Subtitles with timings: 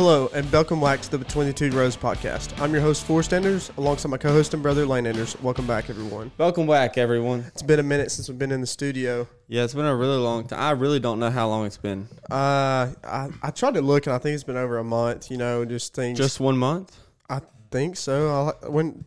[0.00, 2.56] Hello, and welcome back to the Between the Two Rows podcast.
[2.60, 5.36] I'm your host, Forrest Enders, alongside my co host and brother, Lane Enders.
[5.42, 6.30] Welcome back, everyone.
[6.38, 7.40] Welcome back, everyone.
[7.48, 9.26] It's been a minute since we've been in the studio.
[9.48, 10.60] Yeah, it's been a really long time.
[10.60, 12.06] I really don't know how long it's been.
[12.30, 15.36] Uh, I, I tried to look, and I think it's been over a month, you
[15.36, 16.16] know, just things.
[16.16, 16.96] Just one month?
[17.28, 17.40] I
[17.72, 18.28] think so.
[18.28, 19.04] I'll, when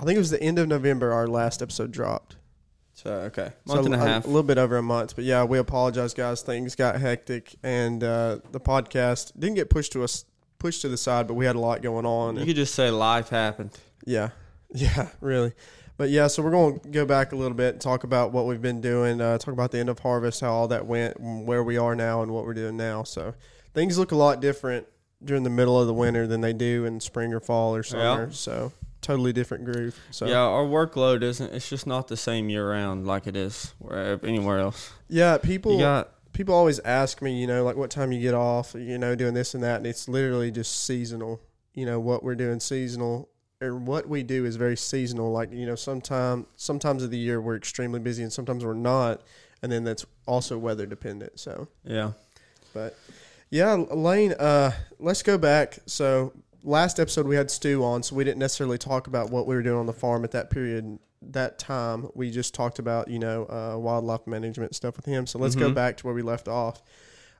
[0.00, 2.38] I think it was the end of November, our last episode dropped.
[2.94, 3.52] So, okay.
[3.66, 4.24] Month so and a half.
[4.24, 5.16] A little bit over a month.
[5.16, 6.42] But yeah, we apologize, guys.
[6.42, 10.24] Things got hectic, and uh, the podcast didn't get pushed to us,
[10.64, 12.36] pushed to the side, but we had a lot going on.
[12.36, 13.70] you could just say life happened.
[14.06, 14.30] Yeah,
[14.74, 15.52] yeah, really.
[15.98, 18.46] But yeah, so we're going to go back a little bit and talk about what
[18.46, 21.46] we've been doing, uh, talk about the end of harvest, how all that went, and
[21.46, 23.02] where we are now, and what we're doing now.
[23.02, 23.34] So
[23.74, 24.86] things look a lot different
[25.22, 28.24] during the middle of the winter than they do in spring or fall or summer.
[28.24, 28.30] Yeah.
[28.30, 28.72] So
[29.02, 30.00] totally different groove.
[30.10, 33.74] So Yeah, our workload isn't, it's just not the same year round like it is
[33.78, 34.90] wherever, anywhere else.
[35.08, 38.34] yeah, people You got, people always ask me, you know, like what time you get
[38.34, 41.40] off, you know, doing this and that, and it's literally just seasonal.
[41.72, 43.28] You know, what we're doing seasonal
[43.62, 45.32] or what we do is very seasonal.
[45.32, 49.22] Like, you know, sometime sometimes of the year we're extremely busy and sometimes we're not,
[49.62, 51.40] and then that's also weather dependent.
[51.40, 52.12] So, yeah.
[52.74, 52.96] but
[53.50, 55.78] yeah, Lane, uh, let's go back.
[55.86, 56.32] So
[56.64, 59.62] last episode we had Stu on, so we didn't necessarily talk about what we were
[59.62, 62.08] doing on the farm at that period, that time.
[62.14, 65.26] We just talked about you know uh, wildlife management stuff with him.
[65.26, 65.74] So let's go Mhm.
[65.74, 66.82] back to where we left off.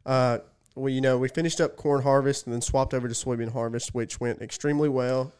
[0.06, 0.38] Uh,
[0.76, 3.94] we you know we finished up corn harvest and then swapped over to soybean harvest,
[3.94, 5.32] which went extremely well.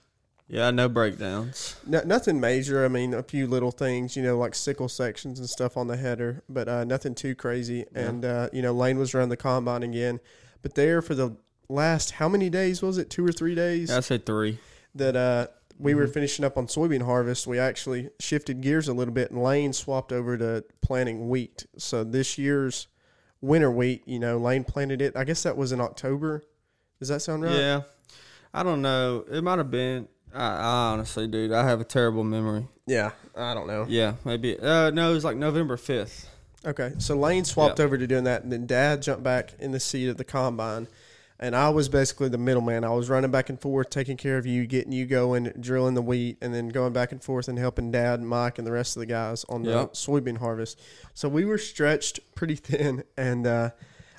[0.47, 1.77] Yeah, no breakdowns.
[1.87, 2.85] No, nothing major.
[2.85, 5.97] I mean, a few little things, you know, like sickle sections and stuff on the
[5.97, 7.87] header, but uh, nothing too crazy.
[7.95, 8.01] Yeah.
[8.09, 10.21] And uh, you know, Lane was around the combine again,
[10.61, 11.37] but there for the
[11.75, 13.11] last how many days was it?
[13.11, 14.59] Two or three days Yeah, I'd say three.
[14.95, 15.47] that uh,
[15.79, 16.13] we were Mhm.
[16.15, 17.47] finishing up on soybean harvest.
[17.47, 21.67] We actually shifted gears a little bit, and Lane swapped over to planting wheat.
[21.77, 22.87] So this year's
[23.41, 25.17] winter wheat, you know, Lane planted it.
[25.17, 26.43] I guess that was in October.
[27.01, 27.55] Does that sound right?
[27.57, 27.81] Yeah.
[28.55, 29.25] I don't know.
[29.31, 30.09] It might have been.
[30.33, 32.67] I, I honestly, dude, I have a terrible memory.
[32.87, 33.11] Yeah.
[33.37, 33.85] I don't know.
[33.89, 34.59] Yeah, maybe.
[34.59, 36.27] Uh, no, it was like November 5th.
[36.67, 39.81] Okay, so Lane swapped over to doing that, and then Dad jumped back in the
[39.81, 40.89] seat of the combine,
[41.41, 42.85] and I was basically the middleman.
[42.85, 46.03] I was running back and forth, taking care of you, getting you going, drilling the
[46.03, 49.01] wheat, and then going back and forth and helping Dad, Mike, and the rest of
[49.01, 49.93] the guys on the Yep.
[49.95, 50.81] soybean harvest.
[51.13, 53.71] So we were stretched pretty thin, and uh,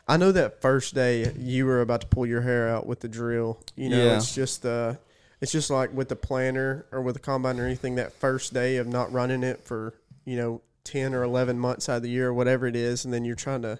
[0.08, 3.08] I know that first day you were about to pull your hair out with the
[3.08, 3.60] drill.
[3.76, 4.18] You know, Yeah.
[4.18, 4.96] it's just uh,
[5.42, 7.96] it's just like with the planter or with the combine or anything.
[7.96, 9.94] That first day of not running it for
[10.26, 13.14] you know ten or eleven months out of the year or whatever it is, and
[13.14, 13.80] then you're trying to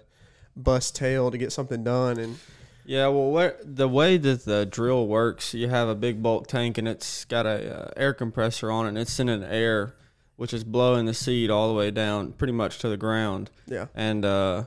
[0.56, 2.18] bust tail to get something done.
[2.18, 2.38] And
[2.86, 6.78] Yeah, well, where, the way that the drill works, you have a big bulk tank
[6.78, 9.94] and it's got a uh, air compressor on it, and it's sending air,
[10.36, 13.50] which is blowing the seed all the way down, pretty much to the ground.
[13.66, 14.64] yeah, And uh,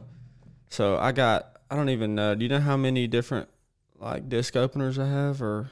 [0.70, 2.36] so I got, I don't even know.
[2.36, 3.48] Do you know how many different
[4.00, 5.72] like disc openers I have, or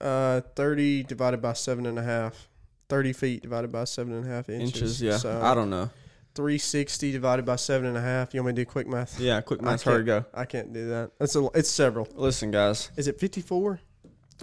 [0.00, 2.48] uh, thirty divided by seven and a half.
[2.88, 4.74] 30 feet divided by seven and a half inches.
[4.74, 5.02] inches?
[5.02, 5.90] Yeah, So I don't know.
[6.34, 8.32] 360 divided by seven and a half.
[8.34, 9.18] You want me to do quick math?
[9.18, 9.82] Yeah, quick math.
[9.82, 10.24] Hard to go.
[10.32, 11.10] I can't do that.
[11.20, 12.08] It's a, it's several.
[12.14, 13.80] Listen, guys, Is it 54?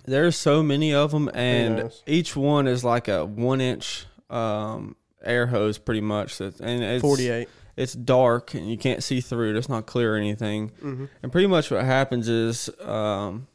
[0.05, 5.47] there's so many of them, and each one is like a one inch um, air
[5.47, 6.37] hose, pretty much.
[6.37, 7.49] That and it's 48.
[7.75, 9.57] it's dark and you can't see through it.
[9.57, 10.69] It's not clear or anything.
[10.69, 11.05] Mm-hmm.
[11.23, 13.47] And pretty much what happens is, um,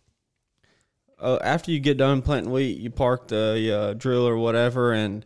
[1.21, 5.25] uh, after you get done planting wheat, you park the uh, drill or whatever, and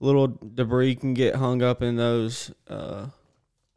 [0.00, 3.06] little debris can get hung up in those uh,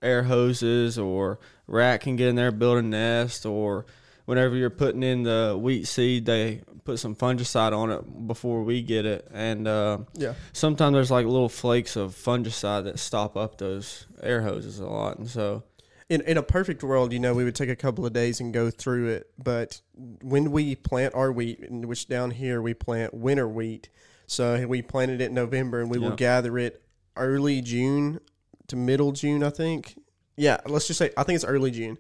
[0.02, 3.86] air hoses, or rat can get in there, build a nest, or
[4.26, 8.82] whenever you're putting in the wheat seed, they put some fungicide on it before we
[8.82, 10.34] get it, and uh, Yeah.
[10.54, 15.18] sometimes there's like little flakes of fungicide that stop up those air hoses a lot,
[15.18, 15.64] and so
[16.10, 18.52] In, in a perfect world, you know, we would take a couple of days and
[18.52, 19.30] go through it.
[19.38, 19.82] But
[20.24, 23.90] when we plant our wheat, which down here we plant winter wheat,
[24.30, 26.16] so we planted it in November and we will Yeah.
[26.16, 26.82] gather it
[27.18, 28.20] early June
[28.68, 30.00] to middle June, I think.
[30.38, 31.98] Yeah, let's just say I think it's early June.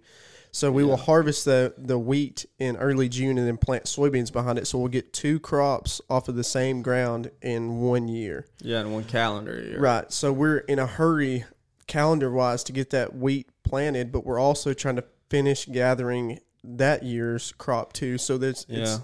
[0.51, 4.57] So we will harvest the the wheat in early June and then plant soybeans behind
[4.57, 4.65] it.
[4.67, 8.45] So we'll get two crops off of the same ground in one year.
[8.61, 10.11] yeah, in one calendar year, Right.
[10.11, 11.45] So we're in a hurry
[11.87, 17.03] calendar wise to get that wheat planted, but we're also trying to finish gathering that
[17.03, 18.17] year's crop too.
[18.17, 18.79] So that's Yeah.
[18.81, 18.99] it's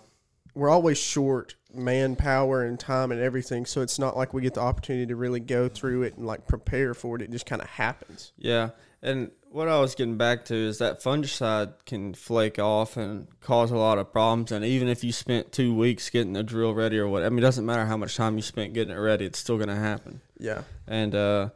[0.55, 3.65] we're always short manpower and time and everything.
[3.65, 6.47] So it's not like we get the opportunity to really go through it and like
[6.47, 7.21] prepare for it.
[7.21, 8.33] It just kind of happens.
[8.37, 13.27] Yeah, and what I was getting back to is that fungicide can flake off and
[13.39, 14.51] cause a lot of problems.
[14.51, 17.39] And even if you spent two weeks getting the drill ready or what, I mean,
[17.39, 19.75] it doesn't matter how much time you spent getting it ready; it's still going to
[19.75, 20.21] happen.
[20.37, 20.63] Yeah.
[20.87, 21.49] And uh,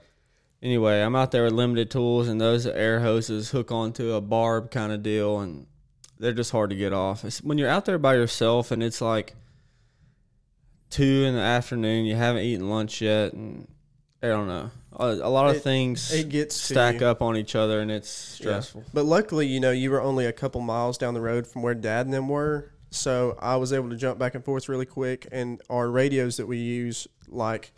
[0.62, 4.72] anyway, I'm out there with limited tools, and those air hoses hook onto a barb
[4.72, 5.68] kind of deal, and
[6.19, 7.24] they're just hard to get off.
[7.24, 9.36] It's, when you're out there by yourself and it's like
[10.89, 13.68] two in the afternoon, you haven't eaten lunch yet, and
[14.24, 14.71] I don't know.
[14.97, 18.38] A, a lot of It- things It gets stack up on each other, and it's
[18.39, 18.44] Yeah.
[18.59, 18.83] stressful.
[18.94, 21.75] But luckily, you know, you were only a couple miles down the road from where
[21.75, 25.27] Dad and them were, so I was able to jump back and forth really quick.
[25.31, 27.71] And our radios that we use, like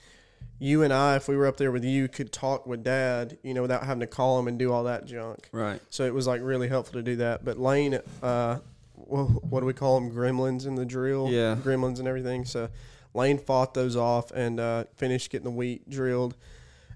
[0.58, 3.54] you and I, if we were up there with you, could talk with Dad, you
[3.54, 5.50] know, without having to call him and do all that junk.
[5.52, 5.82] Right.
[5.90, 7.44] So it was like really helpful to do that.
[7.44, 8.60] But Lane, uh,
[8.96, 10.12] well, what do we call them?
[10.12, 11.30] Gremlins in the drill.
[11.30, 11.58] Yeah.
[11.62, 12.46] gremlins and everything.
[12.46, 12.70] So
[13.14, 16.36] Lane fought those off and uh, finished getting the wheat drilled.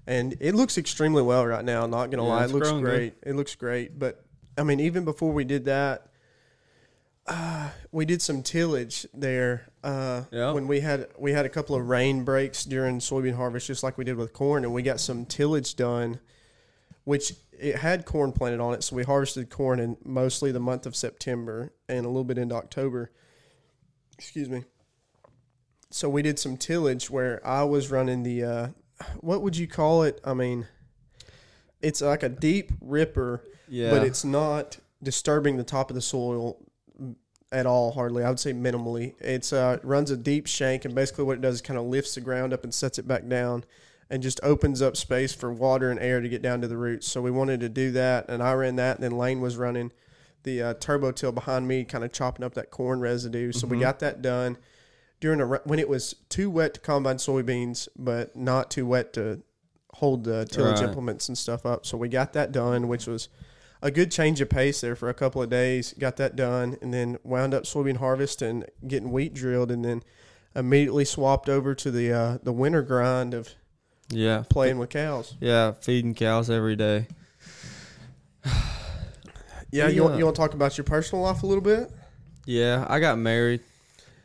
[0.06, 1.86] And it looks extremely well right now.
[1.86, 2.82] Not gonna Yeah, lie, it looks good.
[2.82, 3.14] great.
[3.24, 3.98] It looks great.
[3.98, 4.24] But
[4.56, 6.06] I mean, even before we did that,
[7.26, 9.66] uh, we did some tillage there.
[9.82, 10.52] Uh, Yeah.
[10.52, 13.98] When we had we had a couple of rain breaks during soybean harvest, just like
[13.98, 16.20] we did with corn, and we got some tillage done,
[17.04, 18.84] which it had corn planted on it.
[18.84, 22.54] So we harvested corn in mostly the month of September and a little bit into
[22.54, 23.10] October.
[24.16, 24.62] Excuse me.
[25.96, 28.68] So we did some tillage where I was running the uh,
[29.20, 30.20] what would you call it?
[30.26, 30.66] I mean,
[31.80, 33.90] it's like a deep ripper Yeah.
[33.92, 36.58] but it's not disturbing the top of the soil
[37.52, 41.22] at all hardly i would say minimally it's uh runs a deep shank and basically
[41.22, 43.62] what it does is kind of lifts the ground up and sets it back down
[44.10, 47.06] and just opens up space for water and air to get down to the roots
[47.06, 49.92] so we wanted to do that and i ran that and then lane was running
[50.42, 53.76] the uh, turbo till behind me kind of chopping up that corn residue so we
[53.76, 53.80] Mhm.
[53.80, 54.56] got that done
[55.20, 59.42] during a when it was too wet to combine soybeans but not too wet to
[59.94, 60.88] hold the tillage Right.
[60.88, 63.28] implements and stuff up so we got that done which was
[63.82, 65.92] a good change of pace there for a couple of days.
[65.98, 70.02] Got that done, and then wound up soybean harvest and getting wheat drilled, and then
[70.56, 73.50] immediately swapped over to the uh, the winter grind of
[74.08, 74.44] yeah.
[74.48, 75.34] playing with cows.
[75.40, 75.72] Yeah.
[75.72, 77.06] Feeding cows every day.
[79.70, 80.18] Yeah, you want, Yeah.
[80.18, 81.90] you want to talk about your personal life a little bit?
[82.46, 82.86] Yeah.
[82.88, 83.60] I got married.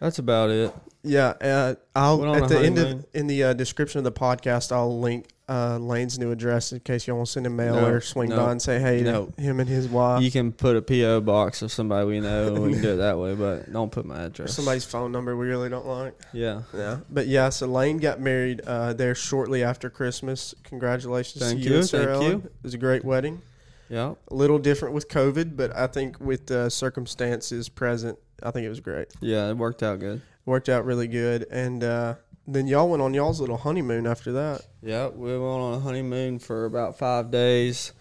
[0.02, 0.74] That's about it.
[1.04, 5.00] Yeah, uh, I'll at the end of in the uh, description of the podcast, I'll
[5.00, 8.02] link uh, Lane's new address in case you want to send him mail No, or
[8.02, 9.28] swing no, by and say hey no.
[9.28, 10.22] to him and his wife.
[10.24, 12.54] you can put a PO box of somebody we know.
[12.54, 14.54] We can do it that way, but don't put my or address.
[14.56, 16.14] somebody's phone number we really don't like.
[16.34, 16.64] Yeah.
[16.74, 20.56] Yeah, but yeah, so Lane got married uh, there shortly after Christmas.
[20.64, 22.32] Congratulations Thank to you, you, and Sarah thank Ellen.
[22.44, 22.48] you.
[22.48, 23.42] It was a great wedding.
[23.90, 24.14] Yeah.
[24.30, 28.70] A little different with COVID, but I think with the circumstances present, I think it
[28.70, 29.08] was great.
[29.22, 29.50] Yeah.
[29.50, 30.22] It worked out good.
[30.46, 32.16] Worked out really good, and uh,
[32.48, 34.62] then y'all went on y'all's little honeymoon after that.
[34.82, 37.94] Yeah, we went on a honeymoon for about five days,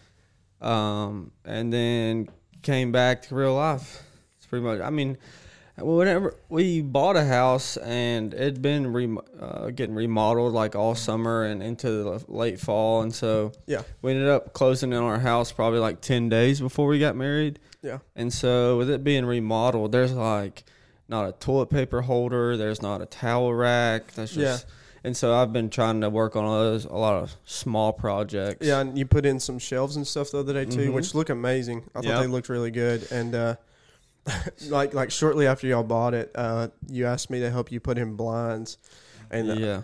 [0.61, 2.29] um, and then
[2.63, 4.03] came back to real life.
[4.39, 4.81] It's pretty much.
[4.81, 5.19] I mean,
[5.79, 11.45] whenever we bought a house and it'd been rem- uh, getting remodeled like all summer
[11.45, 13.83] and into the late fall, and so Yeah.
[14.03, 17.59] we ended up closing in our house probably like ten days before we got married.
[17.83, 17.99] Yeah.
[18.17, 20.65] And so with it being remodeled, there's like
[21.09, 24.13] not a toilet paper holder, there's not a towel rack.
[24.15, 24.67] That's just
[25.03, 28.67] and so I've been trying to work on those a lot of small projects.
[28.67, 30.95] Yeah, and you put in some shelves and stuff the other day too, Mhm.
[30.95, 31.85] which look amazing.
[31.95, 32.21] I thought Yeah.
[32.21, 33.57] they looked really good, and uh,
[34.69, 37.97] like like shortly after y'all bought it, uh, you asked me to help you put
[37.99, 38.77] in blinds,
[39.31, 39.81] and uh, Yeah.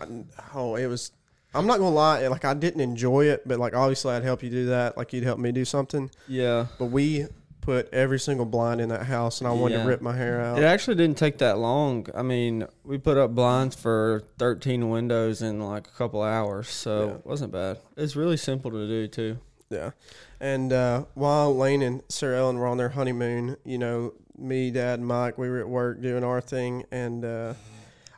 [0.53, 1.11] oh, it was.
[1.55, 4.49] I'm not gonna lie, like I didn't enjoy it, but like obviously I'd help you
[4.51, 6.11] do that, like you'd help me do something.
[6.27, 6.67] Yeah.
[6.77, 7.25] But we
[7.67, 9.83] put every single blind in that house, and I wanted Yeah.
[9.83, 10.57] to rip my hair out.
[10.57, 12.07] It actually didn't take that long.
[12.15, 16.91] I mean, we put up blinds for 13 windows in like a couple hours, so
[17.07, 17.13] Yeah.
[17.15, 17.79] it wasn't bad.
[17.97, 19.39] It's really simple to do too.
[19.69, 19.91] Yeah.
[20.39, 24.99] And uh, while Lane and Sarah Ellen were on their honeymoon, you know, me, Dad,
[24.99, 26.85] and Mike, we were at work doing our thing.
[26.89, 27.53] And uh,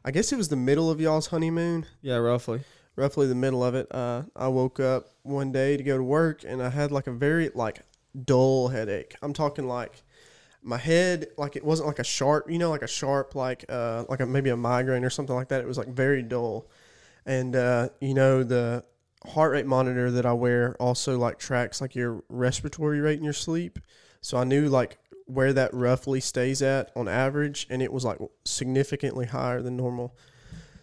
[0.06, 2.62] I guess it was the middle of y'all's honeymoon, Yeah, roughly.
[2.96, 3.88] roughly the middle of it.
[3.90, 7.12] Uh, I woke up one day to go to work and I had like a
[7.12, 7.80] very like
[8.26, 9.16] dull headache.
[9.22, 10.04] I'm talking like
[10.62, 14.06] my head, like it wasn't like a sharp, you know, like a sharp, like uh,
[14.10, 15.62] like a, maybe a migraine or something like that.
[15.62, 16.70] It was like very dull.
[17.26, 18.84] And uh, you know the
[19.28, 23.34] heart rate monitor that I wear also like tracks like your respiratory rate in your
[23.34, 23.80] sleep.
[24.22, 28.18] So I knew like where that roughly stays at on average, and it was like
[28.46, 30.18] significantly higher than normal.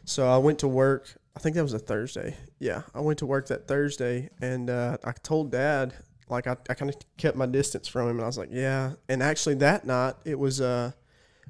[0.04, 1.16] So I went to work.
[1.34, 2.36] I think that was a Thursday.
[2.58, 5.94] Yeah, I went to work that Thursday, and uh, I told Dad
[6.28, 8.92] like I, I kind of kept my distance from him, and I was like, yeah.
[9.08, 10.92] And actually, that night it was uh,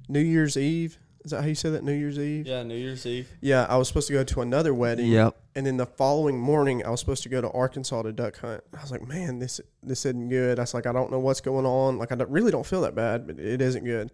[0.08, 0.98] New Year's Eve.
[1.24, 1.82] Is that how you say that?
[1.82, 2.46] New Year's Eve.
[2.46, 3.28] Yeah, New Year's Eve.
[3.40, 5.06] Yeah, I was supposed to go to another wedding.
[5.06, 5.36] Yep.
[5.56, 8.62] And then the following morning, I was supposed to go to Arkansas to duck hunt.
[8.72, 10.60] I was like, man, this this isn't good.
[10.60, 11.98] I was like, I don't know what's going on.
[11.98, 14.12] Like, I don't, really don't feel that bad, but it isn't good.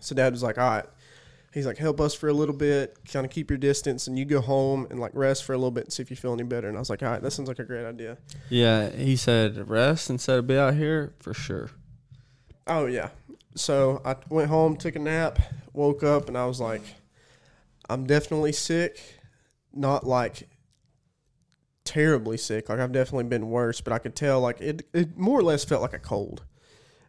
[0.00, 0.84] So Dad was like, all right.
[1.52, 4.24] He's like, help us for a little bit, kind of keep your distance, and you
[4.24, 6.44] go home and like rest for a little bit and see if you feel any
[6.44, 6.66] better.
[6.66, 8.16] And I was like, all right, that sounds like a great idea.
[8.48, 11.70] Yeah, he said rest instead of be out here for sure.
[12.66, 13.10] Oh yeah.
[13.54, 15.38] So I went home, took a nap,
[15.74, 16.82] woke up, and I was like,
[17.90, 19.18] I'm definitely sick.
[19.74, 20.48] Not like
[21.84, 22.68] terribly sick.
[22.68, 24.86] Like I've definitely been worse, but I could tell like it.
[24.94, 26.44] It more or less felt like a cold.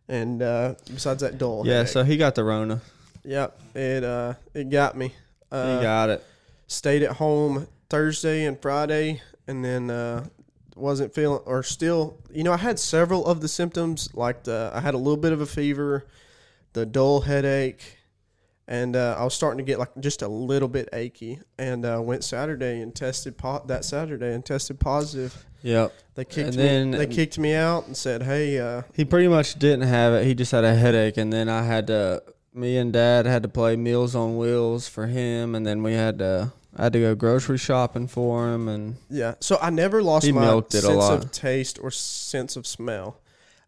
[0.10, 1.66] And uh, besides that dull.
[1.66, 1.88] Yeah, headache.
[1.90, 2.82] so he got the Rona.
[3.26, 3.60] Yep.
[3.76, 5.14] It uh it got me.
[5.52, 6.24] Uh, he got it.
[6.68, 10.26] stayed at home Thursday and Friday, and then uh,
[10.76, 12.18] wasn't feeling or still.
[12.32, 14.10] You know, I had several of the symptoms.
[14.16, 16.06] Like the, I had a little bit of a fever,
[16.74, 18.00] the dull headache,
[18.68, 21.40] and uh, I was starting to get like just a little bit achy.
[21.60, 25.46] And uh, went Saturday and tested po- that Saturday and tested positive.
[25.62, 25.94] Yep.
[26.16, 26.64] They kicked And me.
[26.64, 30.26] then- they kicked me out and said, "Hey, uh, He pretty much didn't have it.
[30.26, 32.24] He just had a headache, and then I had to.
[32.54, 36.20] Me and Dad had to play Meals on Wheels for him, and then we had
[36.20, 36.54] to.
[36.76, 39.36] I had to go grocery shopping for him, and Yeah.
[39.40, 43.20] So I never lost my milked it a sense of taste or sense of smell.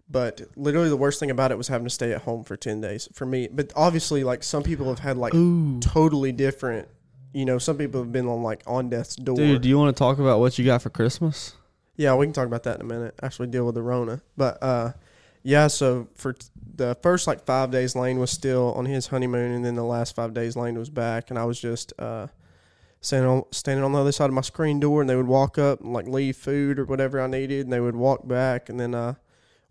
[0.09, 2.81] But literally the worst thing about it was having to stay at home for 10
[2.81, 3.47] days for me.
[3.51, 6.87] But obviously like some people have had like ooh, totally different,
[7.33, 9.35] you know, some people have been on like on death's door.
[9.35, 11.53] dude, do you want to talk about what you got for Christmas?
[11.97, 13.15] Yeah, we can talk about that in a minute.
[13.23, 14.21] Actually deal with the Rona.
[14.37, 14.91] But uh
[15.45, 19.51] yeah, so for t- the first like 5 days Lane was still on his honeymoon
[19.53, 22.27] and then the last 5 days Lane was back and I was just uh
[22.99, 25.57] standing on standing on the other side of my screen door and they would walk
[25.59, 28.79] up and like leave food or whatever I needed and they would walk back and
[28.79, 29.13] then uh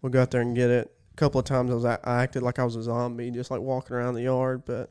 [0.01, 0.93] we'd go out there and get it.
[1.13, 3.61] A couple of times I was I acted like I was a zombie just like
[3.61, 4.91] walking around the yard, but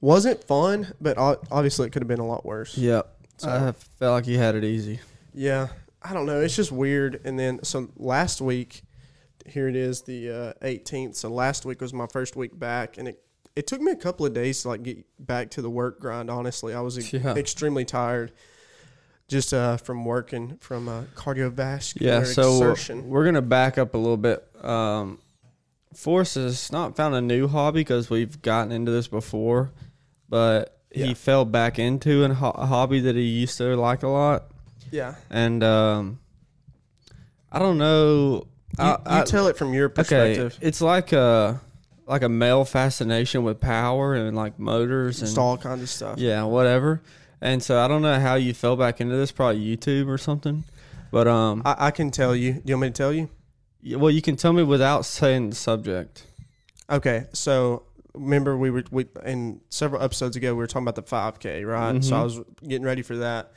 [0.00, 2.76] wasn't fun, but obviously it could have been a lot worse.
[2.76, 3.12] Yep.
[3.38, 5.00] So- I felt like you had it easy.
[5.34, 5.68] Yeah,
[6.02, 6.40] I don't know.
[6.40, 7.20] It's just weird.
[7.24, 8.82] And then so last week,
[9.48, 11.14] here it is, the uh, 18th.
[11.16, 13.22] So last week was my first week back, and it
[13.54, 16.30] it took me a couple of days to like get back to the work grind.
[16.30, 17.34] Honestly, I was Yeah.
[17.36, 18.32] extremely tired,
[19.28, 23.08] just uh, from working from uh, cardiovascular Yeah, so we're, exertion.
[23.08, 24.46] we're gonna back up a little bit.
[24.62, 25.18] Um,
[25.94, 29.72] Forrest has not found a new hobby because we've gotten into this before,
[30.28, 31.06] but Yeah.
[31.06, 34.50] he fell back into a hobby that he used to like a lot,
[34.90, 36.18] yeah, and um,
[37.50, 38.46] I don't know.
[38.78, 40.54] You, I, you tell it from your perspective.
[40.56, 41.60] okay, it's like a
[42.06, 46.18] like a male fascination with power and like motors and Just all kinds of stuff.
[46.18, 47.02] yeah, whatever.
[47.40, 50.64] And so I don't know how you fell back into this, probably YouTube or something.
[51.10, 52.54] But um, I, I can tell you.
[52.54, 53.28] Do you want me to tell you?
[53.82, 56.24] Yeah, Well, you can tell me without saying the subject.
[56.90, 57.82] Okay, so
[58.14, 62.02] remember we were we in several episodes ago we were talking about the 5K, right?
[62.02, 62.18] So Mhm.
[62.18, 63.52] I was getting ready for that.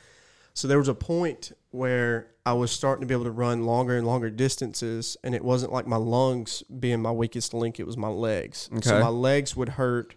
[0.54, 3.96] So there was a point where I was starting to be able to run longer
[3.96, 7.96] and longer distances, and it wasn't like my lungs being my weakest link; it was
[7.96, 8.68] my legs.
[8.82, 10.14] So my legs would hurt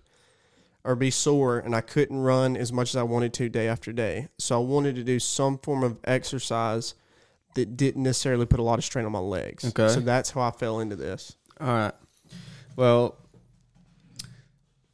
[0.83, 3.93] or be sore, and I couldn't run as much as I wanted to day after
[3.93, 4.27] day.
[4.37, 6.95] So I wanted to do some form of exercise
[7.55, 9.63] that didn't necessarily put a lot of strain on my legs.
[9.65, 9.87] Okay.
[9.93, 11.37] So that's how I fell into this.
[11.61, 11.93] All right.
[12.75, 13.17] Well,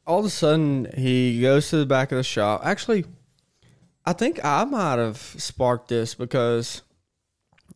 [0.06, 2.60] all of a sudden he goes to the back of the shop.
[2.64, 3.04] Actually,
[4.06, 6.82] I think I might have sparked this because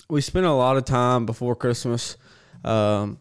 [0.08, 2.16] we spent a lot of time before Christmas
[2.64, 3.20] um,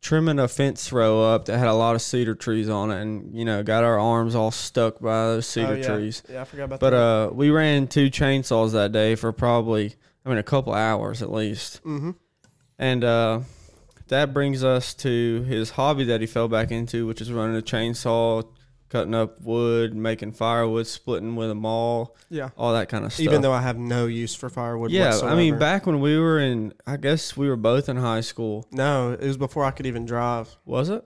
[0.00, 3.34] trimming a fence row up that had a lot of cedar trees on it, and
[3.34, 5.86] you know, got our arms all stuck by those cedar Oh, yeah.
[5.96, 6.22] trees.
[6.30, 6.96] Yeah, I forgot about But that.
[6.96, 9.94] uh, we ran two chainsaws that day for probably,
[10.24, 11.82] I mean, a couple hours at least.
[11.84, 12.12] mm-hmm.
[12.78, 13.40] And uh,
[14.08, 17.62] that brings us to his hobby that he fell back into, which is running a
[17.62, 18.44] chainsaw,
[18.88, 22.50] cutting up wood, making firewood, splitting with a maul, Yeah.
[22.56, 23.24] all that kind of stuff.
[23.24, 25.32] Even though I have no use for firewood yeah, whatsoever.
[25.34, 28.66] I mean, back when we were in, I guess we were both in high school.
[28.70, 30.56] No, it was before I could even drive.
[30.64, 31.04] Was it?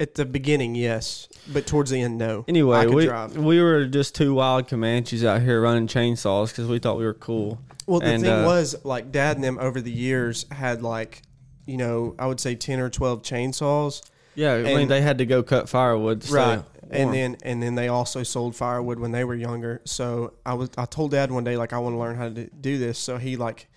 [0.00, 1.28] At the beginning, yes.
[1.52, 2.44] But towards the end, no.
[2.46, 3.36] Anyway, we drive.
[3.36, 7.14] we were just two wild Comanches out here running chainsaws because we thought we were
[7.14, 7.58] cool.
[7.88, 11.22] Well, the And, thing uh, was, like, Dad and them over the years had, like,
[11.66, 14.02] you know, I would say 10 or 12 chainsaws.
[14.38, 16.28] Yeah, I mean And- they had to go cut firewood.
[16.30, 16.62] Right.
[16.90, 19.82] And then and then they also sold firewood when they were younger.
[19.84, 22.46] So I was I told Dad one day like I want to learn how to
[22.48, 22.98] do this.
[22.98, 23.68] So he like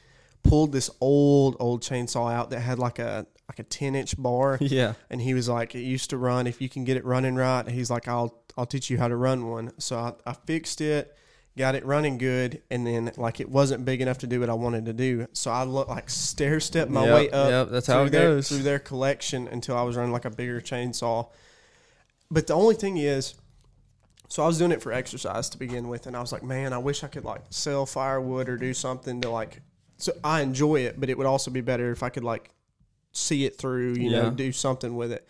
[0.44, 4.58] pulled this old old chainsaw out that had like a like a 10 inch bar
[4.62, 6.48] yeah, and he was like, "It used to run.
[6.48, 9.16] If you can get it running right, he's like, I'll I'll teach you how to
[9.18, 11.14] run one." So I, I fixed it,
[11.58, 14.54] got it running good, and then like it wasn't big enough to do what I
[14.54, 15.28] wanted to do.
[15.34, 17.50] So I look like stair step my Yep, way up.
[17.50, 18.48] yep, that's how through it their, goes.
[18.50, 21.28] through their collection until I was running like a bigger chainsaw.
[22.30, 23.36] But the only thing is.
[24.30, 26.72] So I was doing it for exercise to begin with, and I was like, man,
[26.72, 29.60] I wish I could like sell firewood or do something to like.
[29.98, 32.50] So I enjoy it, but it would also be better if I could like
[33.12, 34.20] see it through, you Yeah.
[34.22, 35.28] know, do something with it.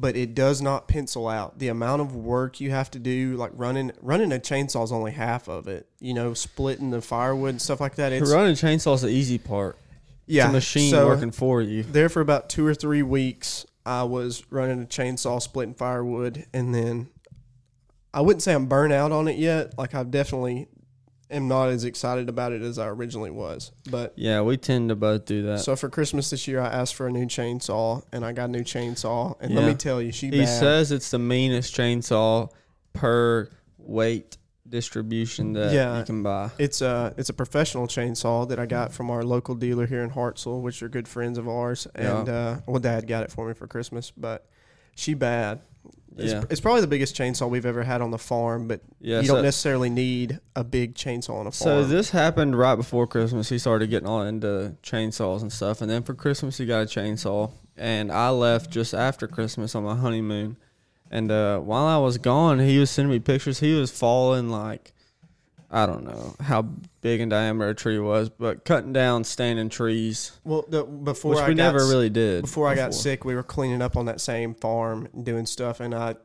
[0.00, 3.36] But it does not pencil out the amount of work you have to do.
[3.36, 5.88] Like running, running a chainsaw is only half of it.
[5.98, 8.12] You know, splitting the firewood and stuff like that.
[8.12, 9.76] It's running is the easy part.
[10.26, 11.82] yeah, it's a machine so working for you.
[11.82, 13.66] there for about two or three weeks.
[13.84, 17.08] I was running a chainsaw, splitting firewood, and then
[18.12, 19.76] I wouldn't say I'm burnt out on it yet.
[19.78, 20.68] Like i've definitely
[21.30, 23.70] am not as excited about it as I originally was.
[23.90, 25.60] But Yeah, we tend to both do that.
[25.60, 28.52] so for Christmas this year, I asked for a new chainsaw, and I got a
[28.52, 29.36] new chainsaw.
[29.40, 30.48] And let me tell you, she he bad.
[30.60, 32.50] says it's the meanest chainsaw
[32.92, 34.36] per weight
[34.68, 35.98] distribution that Yeah.
[35.98, 36.50] you can buy.
[36.58, 40.10] It's a it's a professional chainsaw that I got from our local dealer here in
[40.10, 41.86] Hartselle, which are good friends of ours.
[41.94, 44.46] And uh, well, Dad got it for me for Christmas, but
[44.94, 45.60] she bad.
[46.16, 46.44] It's, Yeah.
[46.50, 49.34] it's probably the biggest chainsaw we've ever had on the farm, but Yeah, you so,
[49.34, 51.82] don't necessarily need a big chainsaw on a farm.
[51.82, 53.48] so this happened right before Christmas.
[53.48, 56.86] He started getting all into chainsaws and stuff, and then for Christmas he got a
[56.86, 60.56] chainsaw, and I left just after Christmas on my honeymoon.
[61.10, 63.60] And uh, while I was gone, he was sending me pictures.
[63.60, 64.92] He was falling like
[65.70, 66.62] I don't know how
[67.02, 71.40] big in diameter a tree was, but cutting down standing trees, well, the, before which
[71.40, 72.42] I we got never really did.
[72.42, 75.94] before I got sick, we were cleaning up on that same farm doing stuff, and
[75.94, 76.16] I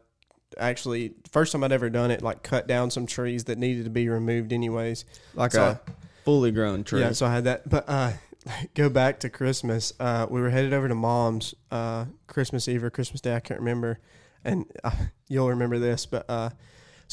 [0.58, 3.90] actually first time I'd ever done it, like cut down some trees that needed to
[3.90, 5.06] be removed anyways.
[5.36, 5.82] like So a
[6.24, 7.02] fully grown tree.
[7.02, 7.68] Yeah, so I had that.
[7.70, 8.14] But uh,
[8.76, 9.94] go back to Christmas.
[10.00, 13.36] Uh, we were headed over to Mom's uh, Christmas Eve or Christmas Day.
[13.36, 14.00] I can't remember,
[14.44, 14.92] and uh,
[15.28, 16.06] you'll remember this.
[16.06, 16.50] But uh,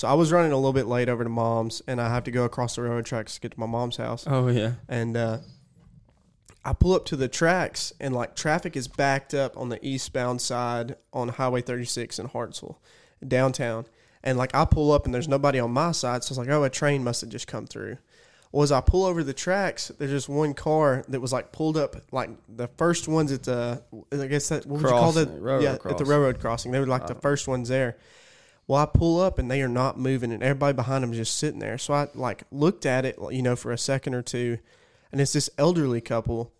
[0.00, 2.30] so I was running a little bit late over to Mom's, and I have to
[2.30, 4.24] go across the railroad tracks to get to my mom's house.
[4.26, 4.72] Oh yeah.
[4.88, 5.38] And uh,
[6.64, 10.40] I pull up to the tracks, and like traffic is backed up on the eastbound
[10.40, 12.76] side on Highway 36 in Hartselle,
[13.26, 13.84] downtown.
[14.22, 16.54] And like I pull up, and there's nobody on my side, so I was like,
[16.54, 17.98] "Oh, a train must have just come through."
[18.52, 21.76] Well, as I pull over the tracks, there's just one car that was like pulled
[21.76, 25.40] up, like the first ones at the, I guess that what would you call that?
[25.40, 26.72] Crossing, yeah, at the railroad crossing.
[26.72, 27.96] They were like the Uh, first ones there.
[28.70, 31.36] Well, I pull up and they are not moving, and everybody behind them is just
[31.36, 31.76] sitting there.
[31.76, 34.58] So I like looked at it, you know, for a second or two,
[35.10, 36.52] and it's this elderly couple.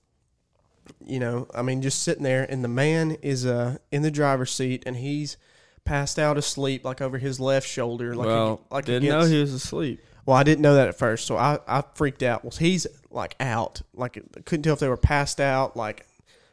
[1.07, 4.51] You know, I mean, just sitting there, and the man is uh in the driver's
[4.51, 5.37] seat, and he's
[5.85, 9.41] passed out asleep, like over his left shoulder, like well, ag- like didn't know he
[9.41, 10.01] was asleep.
[10.27, 12.43] well, I didn't know that at first, so I, I freaked out.
[12.43, 14.15] Well, he's like out, like
[14.47, 16.09] couldn't tell if they were passed out, like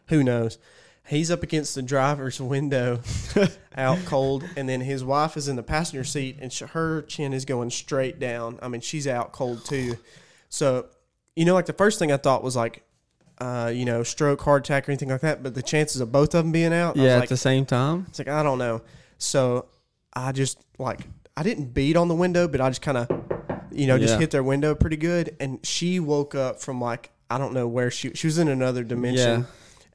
[0.10, 0.60] who knows.
[1.08, 3.00] He's up against the driver's window,
[3.78, 7.32] out cold, and then his wife is in the passenger seat, and sh- her chin
[7.34, 8.60] is going straight down.
[8.62, 9.96] I mean, she's out cold too.
[10.50, 10.88] So,
[11.36, 12.84] you know, like the first thing I thought was like,
[13.40, 15.44] uh, you know, stroke, heart attack, or anything like that.
[15.44, 18.06] But the chances of both of them being out, Yeah, like, at the same time.
[18.10, 18.82] it's like I don't know.
[19.18, 19.68] So
[20.14, 21.02] I just like
[21.38, 23.08] I didn't beat on the window, but I just kind of
[23.72, 24.20] you know just Yeah.
[24.20, 25.36] hit their window pretty good.
[25.40, 28.84] And she woke up from like I don't know where she she was in another
[28.84, 29.42] dimension.
[29.42, 29.46] Yeah.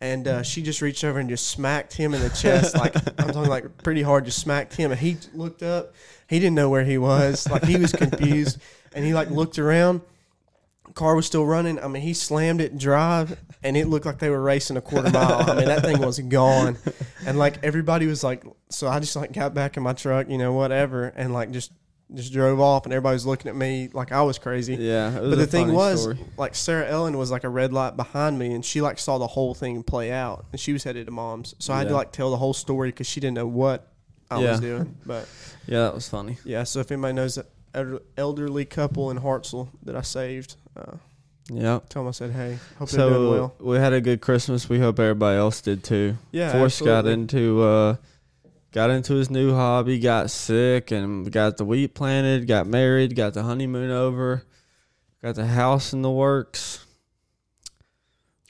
[0.03, 3.29] And uh, she just reached over and just smacked him in the chest, like I'm
[3.29, 4.25] talking like pretty hard.
[4.25, 5.95] Just smacked him, and he looked up.
[6.29, 7.49] He didn't know where he was.
[7.49, 8.61] Like he was confused,
[8.97, 10.01] and he like looked around.
[10.95, 11.79] Car was still running.
[11.79, 15.09] I mean, he slammed it drive, and it looked like they were racing a quarter
[15.09, 15.49] mile.
[15.49, 16.79] I mean, that thing was gone,
[17.25, 20.37] and like everybody was like, so I just like got back in my truck, you
[20.37, 21.71] know, whatever, and like just
[22.15, 24.75] just drove off, and everybody was looking at me like I was crazy.
[24.77, 26.19] Yeah, was But the thing was, story.
[26.37, 29.27] like Sarah Ellen was like a red light behind me, and she like saw the
[29.27, 31.55] whole thing play out, and she was headed to mom's.
[31.59, 33.89] So I had to like tell the whole story because she didn't know what
[34.31, 34.51] I Yeah.
[34.53, 34.97] was doing.
[35.07, 35.29] But
[35.67, 36.39] yeah, that was funny.
[36.45, 37.47] yeah, so if anybody knows that
[38.17, 40.97] elderly couple in Hartselle that I saved, uh,
[41.51, 41.81] Yeah.
[41.89, 42.59] tell them I said hey.
[42.79, 43.55] Hope they're doing So well.
[43.61, 44.69] we had a good Christmas.
[44.69, 46.17] We hope everybody else did too.
[46.31, 47.97] Yeah, Forrest got into uh,
[48.73, 53.35] got into his new hobby, got sick, and got the wheat planted, got married, got
[53.35, 54.45] the honeymoon over,
[55.23, 56.85] got the house in the works.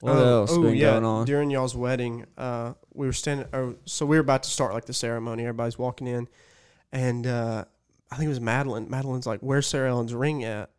[0.01, 0.93] What Oh, else oh, been yeah.
[0.93, 1.27] going on?
[1.27, 3.47] During y'all's wedding, uh, we were standing.
[3.53, 5.43] Oh, so we were about to start like the ceremony.
[5.45, 6.27] Everybody's walking in,
[6.91, 7.65] and uh,
[8.11, 8.91] I think it was Madeline.
[8.91, 10.71] Madeline's like, "Where's Sarah Ellen's ring at?"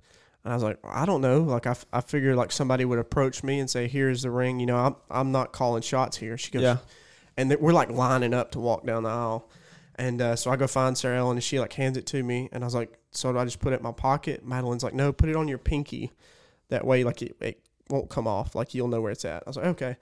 [0.43, 2.99] And I was like, "I don't know." Like I, f- I figured like somebody would
[2.99, 6.37] approach me and say, "Here's the ring." You know, I'm I'm not calling shots here.
[6.37, 6.77] She goes, Yeah.
[7.37, 9.49] And we're like lining up to walk down the aisle.
[9.95, 12.49] And uh, so I go find Sarah Ellen, and she like hands it to me,
[12.51, 14.93] and I was like, "So do I just put it in my pocket?" Madeline's like,
[14.93, 16.11] "No, put it on your pinky.
[16.69, 18.55] That way, like it, it won't come off.
[18.55, 19.97] Like you'll know where it's at." I was like, "Okay."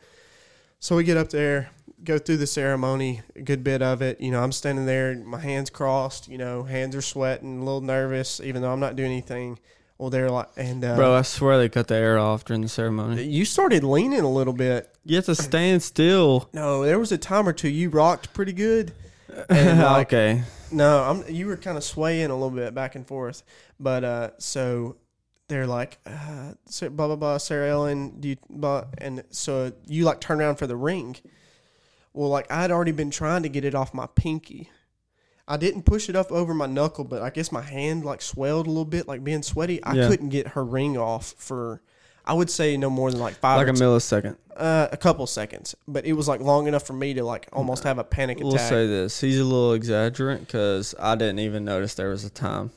[0.80, 1.70] So we get up there,
[2.04, 4.20] go through the ceremony, a good bit of it.
[4.20, 6.28] You know, I'm standing there, my hands crossed.
[6.28, 9.60] You know, hands are sweating, a little nervous, even though I'm not doing anything.
[10.02, 12.68] Well, they're like, and uh, Bro, I swear they cut the air off during the
[12.68, 13.22] ceremony.
[13.22, 14.90] you started leaning a little bit.
[15.06, 16.50] You have to stand still.
[16.54, 18.94] No, there was a time or two you rocked pretty good.
[19.48, 20.44] And like, okay.
[20.72, 21.34] No, I'm.
[21.34, 23.44] You were kind of swaying a little bit back and forth,
[23.80, 24.98] but uh, so
[25.48, 26.54] they're like, uh,
[26.90, 27.38] blah blah blah.
[27.38, 31.16] Sarah Ellen, do you, blah, and so you like turn around for the ring.
[32.12, 34.70] Well, like I'd already been trying to get it off my pinky.
[35.52, 38.68] I didn't push it up over my knuckle, but I guess my hand like swelled
[38.68, 39.84] a little bit, like being sweaty.
[39.84, 40.08] I Yeah.
[40.08, 41.82] couldn't get her ring off for.
[42.24, 44.38] I would say no more than like five like or a millisecond.
[44.56, 47.84] uh, a couple seconds, but it was like long enough for me to like almost
[47.84, 48.46] have a panic attack.
[48.50, 52.30] We'll say this: he's a little exaggerant because I didn't even notice there was a
[52.30, 52.70] time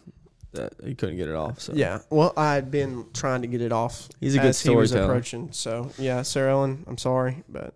[0.52, 1.60] that he couldn't get it off.
[1.60, 4.08] So Yeah, well, I had been trying to get it off.
[4.18, 5.12] He's a good as he was storyteller.
[5.12, 5.48] approaching.
[5.52, 7.74] So yeah, Sarah Ellen, I'm sorry, but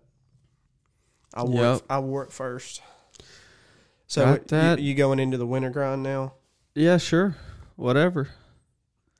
[1.33, 1.75] I wore Yep.
[1.77, 2.81] it, I wore it first.
[4.09, 6.33] So you, you going into the winter grind now?
[6.73, 7.35] yeah, sure,
[7.75, 8.29] whatever.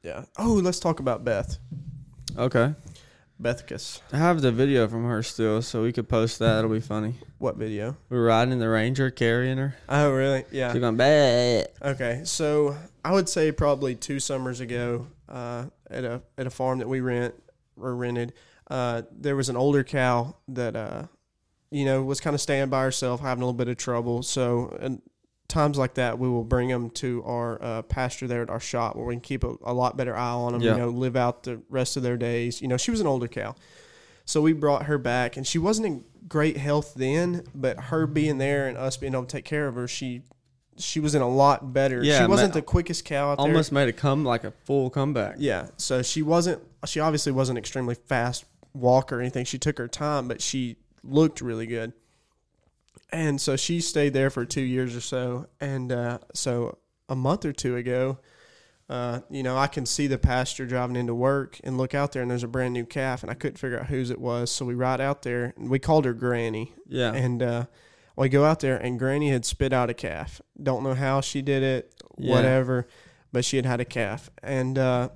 [0.02, 0.26] Yeah.
[0.36, 1.60] Oh, let's talk about Beth.
[2.36, 2.74] Okay,
[3.40, 4.02] Bethicus.
[4.12, 6.58] I have the video from her still, so we could post that.
[6.58, 7.14] It'll be funny.
[7.38, 7.98] What video?
[8.10, 9.76] We were riding in the Ranger, carrying her.
[9.88, 10.46] Oh, really?
[10.52, 10.74] Yeah.
[10.74, 11.68] She going bad.
[11.84, 12.76] Okay, so
[13.06, 17.00] I would say probably two summers ago, uh, at a at a farm that we
[17.00, 17.36] rent
[17.80, 18.34] or rented,
[18.72, 21.04] uh, there was an older cow that uh,
[21.72, 24.24] you know was kind of staying by herself, having a little bit of trouble.
[24.24, 25.02] So, and
[25.48, 28.96] times like that, we will bring them to our uh, pasture there at our shop
[28.96, 30.62] where we can keep a, a lot better eye on them.
[30.62, 30.74] Yeah.
[30.74, 32.62] You know, live out the rest of their days.
[32.62, 33.56] You know, she was an older cow.
[34.26, 38.38] So we brought her back, and she wasn't in great health then, but her being
[38.38, 40.22] there and us being able to take care of her, she
[40.78, 42.04] she was in a lot better.
[42.04, 43.48] Yeah, she wasn't ma- the quickest cow out there.
[43.48, 45.36] Almost made it come like a full comeback.
[45.40, 45.68] Yeah.
[45.78, 46.62] So she wasn't.
[46.86, 49.46] She obviously wasn't extremely fast walker or anything.
[49.46, 51.94] She took her time, but she looked really good.
[53.12, 55.48] And so she stayed there for two years or so.
[55.60, 58.20] And uh, so a month or two ago,
[58.88, 62.22] uh, you know, I can see the pasture driving into work and look out there,
[62.24, 64.52] and there's a brand new calf, and I couldn't figure out whose it was.
[64.52, 66.74] So we ride out there, and we called her Granny.
[66.88, 67.66] Yeah, And uh,
[68.16, 70.42] we go out there, and Granny had spit out a calf.
[70.62, 72.34] Don't know how she did it, Yeah.
[72.34, 72.88] whatever,
[73.32, 74.32] but she had had a calf.
[74.42, 75.10] And uh,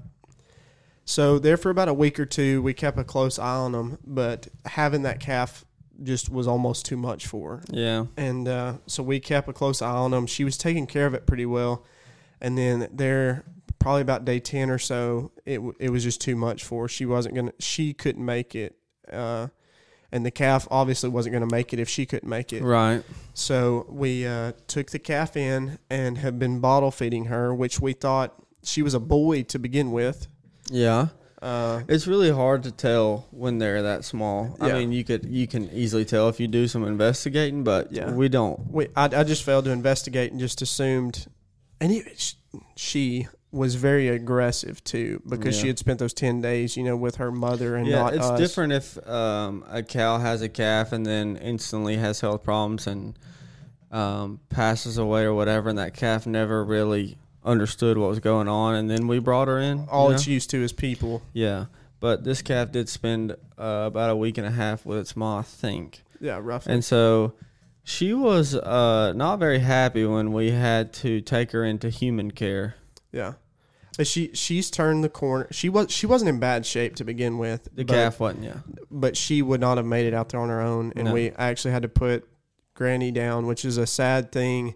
[1.06, 3.98] so there for about a week or two, we kept a close eye on them,
[4.06, 5.66] but having that calf
[6.02, 7.64] just was almost too much for her.
[7.70, 10.26] yeah, And uh, so we kept a close eye on them.
[10.26, 11.86] She was taking care of it pretty well.
[12.42, 13.46] And then there,
[13.80, 16.88] probably about day 10 or so, it, it was just too much for her.
[16.88, 18.76] She wasn't going to, she couldn't make it.
[19.12, 19.48] Uh,
[20.12, 22.64] and the calf obviously wasn't going to make it if she couldn't make it.
[22.64, 23.04] right.
[23.34, 27.94] So we uh, took the calf in and have been bottle feeding her, which we
[27.94, 30.28] thought she was a boy to begin with.
[30.70, 31.08] Yeah,
[31.44, 34.56] Uh, it's really hard to tell when they're that small.
[34.62, 38.12] I mean, you could you can easily tell if you do some investigating, but Yeah.
[38.12, 38.60] we don't.
[38.72, 41.28] we, I, I just failed to investigate and just assumed,
[41.82, 42.36] and it,
[42.78, 47.18] she was very aggressive too because she had spent those ten days, you know, with
[47.18, 48.40] her mother and yeah, not it's us.
[48.40, 53.20] different if um, a cow has a calf and then instantly has health problems and
[53.92, 58.76] um, passes away or whatever, and that calf never really understood what was going on,
[58.76, 59.88] and then we brought her in.
[59.90, 60.16] All you know?
[60.16, 61.22] it's used to is people.
[61.34, 61.66] yeah.
[62.00, 65.40] But this calf did spend uh, about a week and a half with its mom,
[65.40, 66.04] I think.
[66.20, 66.74] Yeah, roughly.
[66.74, 67.34] And so
[67.86, 72.76] she was uh, not very happy when we had to take her into human care.
[73.14, 73.36] yeah,
[73.98, 75.48] but she she's turned the corner.
[75.52, 77.70] She was she wasn't in bad shape to begin with.
[77.74, 78.58] The but- calf wasn't, yeah.
[78.92, 80.92] but she would not have made it out there on her own.
[80.98, 81.14] And No.
[81.14, 82.28] we actually had to put
[82.74, 84.76] Granny down, which is a sad thing.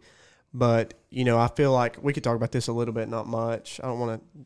[0.57, 3.27] But you know, I feel like we could talk about this a little bit, not
[3.27, 3.79] much.
[3.83, 4.45] I don't want to.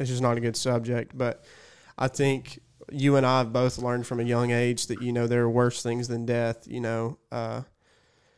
[0.00, 1.44] It's just not a good subject, but
[1.96, 2.58] I think
[2.90, 5.50] you and I have both learned from a young age that you know there are
[5.50, 6.66] worse things than death.
[6.66, 7.62] You know, uh,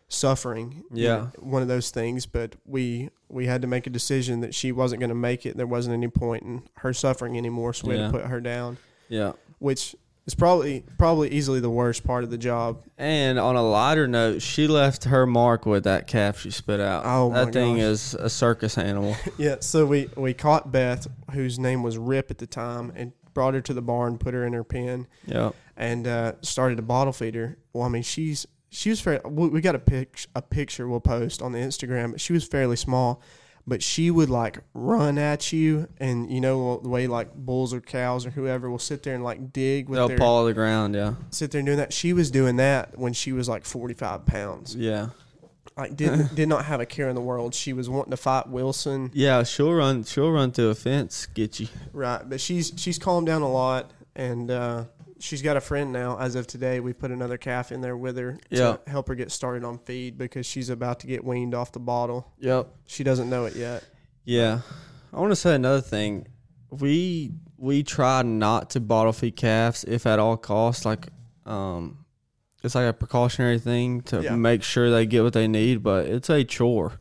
[0.09, 0.85] suffering.
[0.93, 1.17] you Yeah.
[1.17, 2.27] know, one of those things.
[2.27, 5.57] But we we had to make a decision that she wasn't going to make it.
[5.57, 8.77] There wasn't any point in her suffering anymore, so we had to put her down
[9.09, 9.33] Yeah.
[9.61, 9.95] which
[10.31, 12.85] is probably probably easily the worst part of the job.
[12.97, 17.03] And on a lighter note, she left her mark with that calf she spit out.
[17.05, 17.83] Oh, that thing gosh.
[17.83, 19.17] is a circus animal.
[19.39, 23.55] Yeah, so we we caught Beth, whose name was Rip at the time, and brought
[23.55, 25.53] her to the barn, put her in her pen, yeah.
[25.77, 27.57] and uh, started to bottle feed her.
[27.73, 29.21] Well, I mean, she's she was fair.
[29.25, 32.13] We we got a pic a picture we'll post on the Instagram.
[32.13, 33.23] But she was fairly small,
[33.67, 37.81] but she would like run at you, and you know the way like bulls or
[37.81, 40.95] cows or whoever will sit there and like dig with They'll their paw the ground,
[40.95, 41.15] yeah.
[41.31, 41.93] sit there and doing that.
[41.93, 44.75] She was doing that when she was like forty five pounds.
[44.75, 45.11] Yeah.
[45.77, 47.55] like did did not have a care in the world.
[47.55, 51.61] She was wanting to fight Wilson, Yeah, she'll run she'll run through a fence, get
[51.61, 51.69] you.
[51.93, 52.29] right?
[52.29, 54.85] But she's she's calmed down a lot, and uh,
[55.21, 56.19] she's got a friend now.
[56.19, 58.77] As of today, we put another calf in there with her Yeah.
[58.85, 61.79] to help her get started on feed because she's about to get weaned off the
[61.81, 62.33] bottle.
[62.41, 62.69] Yep.
[62.87, 63.85] She doesn't know it yet.
[64.25, 64.61] Yeah.
[65.13, 66.27] I want to say another thing.
[66.71, 70.85] We we try not to bottle feed calves if at all costs.
[70.87, 71.09] Like,
[71.45, 72.07] um,
[72.63, 74.35] it's like a precautionary thing to Yeah.
[74.37, 76.99] make sure they get what they need, but it's a chore.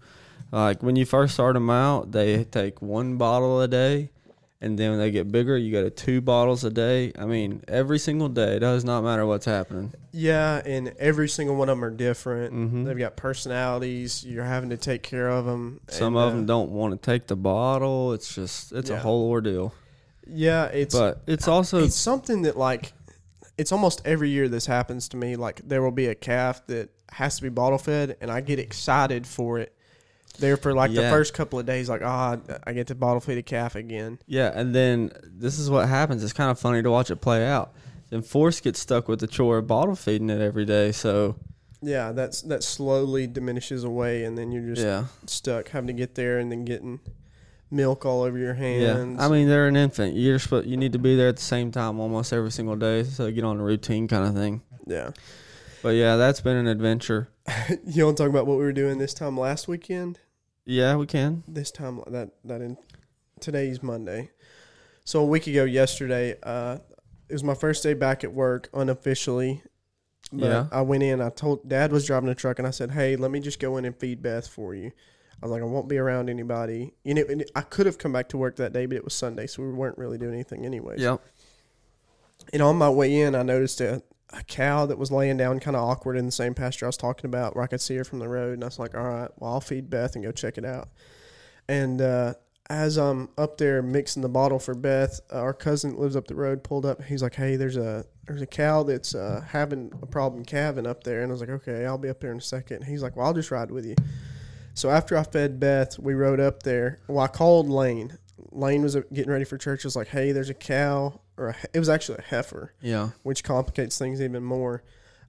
[0.52, 4.10] Like when you first start them out, they take one bottle a day,
[4.62, 7.14] and then when they get bigger, you go to two bottles a day.
[7.18, 8.58] I mean, every single day.
[8.58, 9.94] It does not matter what's happening.
[10.12, 12.54] Yeah, and every single one of them are different.
[12.54, 12.86] Mhm.
[12.86, 14.26] They've got personalities.
[14.26, 15.80] You're having to take care of them.
[15.88, 18.12] Some of them don't want to take the bottle.
[18.14, 19.74] It's just it's a whole ordeal.
[20.28, 22.94] Yeah, it's But it's also it's something that like
[23.58, 25.36] it's almost every year this happens to me.
[25.36, 28.60] Like there will be a calf that has to be bottle fed, and I get
[28.60, 29.74] excited for it.
[30.40, 33.38] There for like the first couple of days, like ah, I get to bottle feed
[33.38, 34.20] a calf again.
[34.28, 36.24] yeah, and then this is what happens.
[36.24, 37.74] It's kind of funny to watch it play out.
[38.10, 40.92] Then Forrest gets stuck with the chore of bottle feeding it every day.
[40.92, 41.36] So
[41.82, 46.16] Yeah, that's that slowly diminishes away, and then you're just yeah, stuck having to get
[46.16, 47.00] there and then getting
[47.72, 49.18] milk all over your hands.
[49.20, 49.26] yeah.
[49.26, 50.16] I mean, they're an infant.
[50.16, 53.04] You're supposed, you need to be there at the same time almost every single day,
[53.04, 54.62] so get on a routine kind of thing.
[54.88, 55.12] yeah.
[55.82, 57.30] But yeah, that's been an adventure.
[57.86, 60.20] You want to talk about what we were doing this time last weekend?
[60.66, 61.44] Yeah, we can.
[61.48, 62.78] this time that that in
[63.40, 64.30] today's Monday.
[65.06, 66.78] So a week ago yesterday, uh,
[67.28, 69.64] it was my first day back at work unofficially.
[70.32, 70.68] But Yeah.
[70.72, 71.22] I went in.
[71.22, 73.78] I told Dad was driving the truck, and I said, "Hey, let me just go
[73.78, 74.92] in and feed Beth for you."
[75.42, 78.12] I was like, "I won't be around anybody." You know, and I could have come
[78.14, 80.66] back to work that day, but it was Sunday, so we weren't really doing anything
[80.66, 80.96] anyway.
[81.00, 81.22] Yep.
[82.54, 85.76] And on my way in, I noticed a, a cow that was laying down kind
[85.76, 88.04] of awkward in the same pasture I was talking about where I could see her
[88.04, 88.54] from the road.
[88.54, 90.90] And I was like, all right, well, I'll feed Beth and go check it out.
[91.68, 92.34] And uh,
[92.70, 96.36] as I'm up there mixing the bottle for Beth, uh, our cousin lives up the
[96.36, 97.04] road pulled up.
[97.04, 101.04] He's like, hey, there's a there's a cow that's uh, having a problem calving up
[101.04, 101.24] there.
[101.24, 102.78] And I was like, okay, I'll be up there in a second.
[102.78, 103.96] And he's like, well, I'll just ride with you.
[104.76, 107.00] So after I fed Beth, we rode up there.
[107.08, 108.18] Well, I called Lane.
[108.52, 109.84] Lane was uh, getting ready for church.
[109.84, 113.10] I was like, hey, there's a cow, or a, it was actually a heifer Yeah.
[113.24, 114.84] which complicates things even more.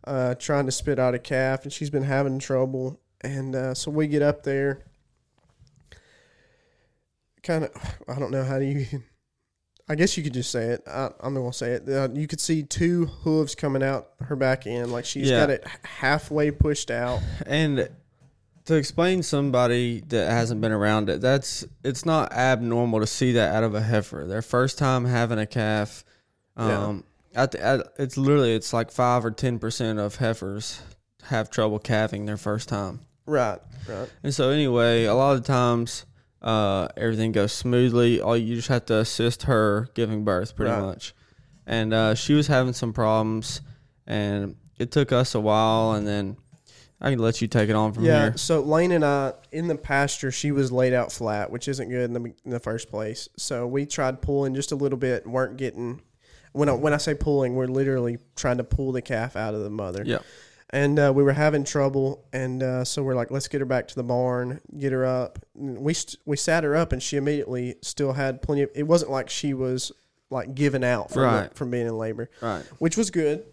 [0.04, 2.98] Uh, trying to spit out a calf, and she's been having trouble.
[3.20, 4.82] And uh, so we get up there.
[7.42, 7.70] Kind of,
[8.08, 8.86] I don't know how do you.
[9.88, 10.82] I guess you could just say it.
[10.86, 11.88] I, I'm gonna say it.
[11.88, 15.40] Uh, you could see two hooves coming out her back end, like she's Yeah.
[15.40, 17.20] got it halfway pushed out.
[17.46, 17.88] And
[18.70, 23.54] to explain somebody that hasn't been around it, that's it's not abnormal to see that
[23.54, 24.26] out of a heifer.
[24.26, 26.04] Their first time having a calf,
[26.56, 26.86] Yeah.
[26.86, 27.04] um,
[27.34, 30.80] at, the, at it's literally it's like five or ten percent of heifers
[31.24, 33.00] have trouble calving their first time.
[33.26, 34.08] Right, right.
[34.24, 36.06] And so anyway, a lot of times
[36.42, 38.20] uh, everything goes smoothly.
[38.20, 40.80] All you just have to assist her giving birth, pretty Right.
[40.80, 41.14] much.
[41.66, 43.60] And uh, she was having some problems,
[44.06, 45.92] and it took us a while.
[45.92, 46.36] And then
[47.00, 48.22] I can let you take it on from Yeah.
[48.22, 48.36] here.
[48.36, 52.04] So Lane and I in the pasture, she was laid out flat, which isn't good
[52.04, 53.28] in the in the first place.
[53.36, 56.02] So we tried pulling just a little bit, weren't getting.
[56.52, 59.62] When I, when I say pulling, we're literally trying to pull the calf out of
[59.62, 60.02] the mother.
[60.04, 60.18] Yeah.
[60.72, 63.88] And uh, we were having trouble, and uh, so we're like, let's get her back
[63.88, 65.38] to the barn, get her up.
[65.58, 68.70] And we st- we sat her up, and she immediately still had plenty of.
[68.74, 69.90] It wasn't like she was
[70.28, 72.62] like giving out from the- from being in labor Right.
[72.78, 73.44] which was good.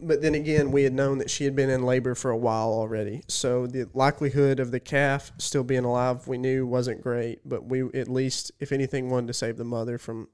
[0.00, 2.68] But then again, we had known that she had been in labor for a while
[2.68, 3.22] already.
[3.28, 7.48] So the likelihood of the calf still being alive, we knew wasn't great.
[7.48, 10.28] But we at least, if anything, wanted to save the mother from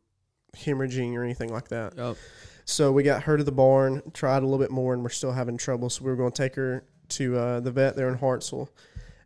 [0.57, 1.96] hemorrhaging or anything like that.
[1.96, 2.16] Yep.
[2.64, 5.33] So we got her to the barn, tried a little bit more, and we're still
[5.33, 5.90] having trouble.
[5.90, 8.68] So we were going to take her to uh, the vet there in Hartselle,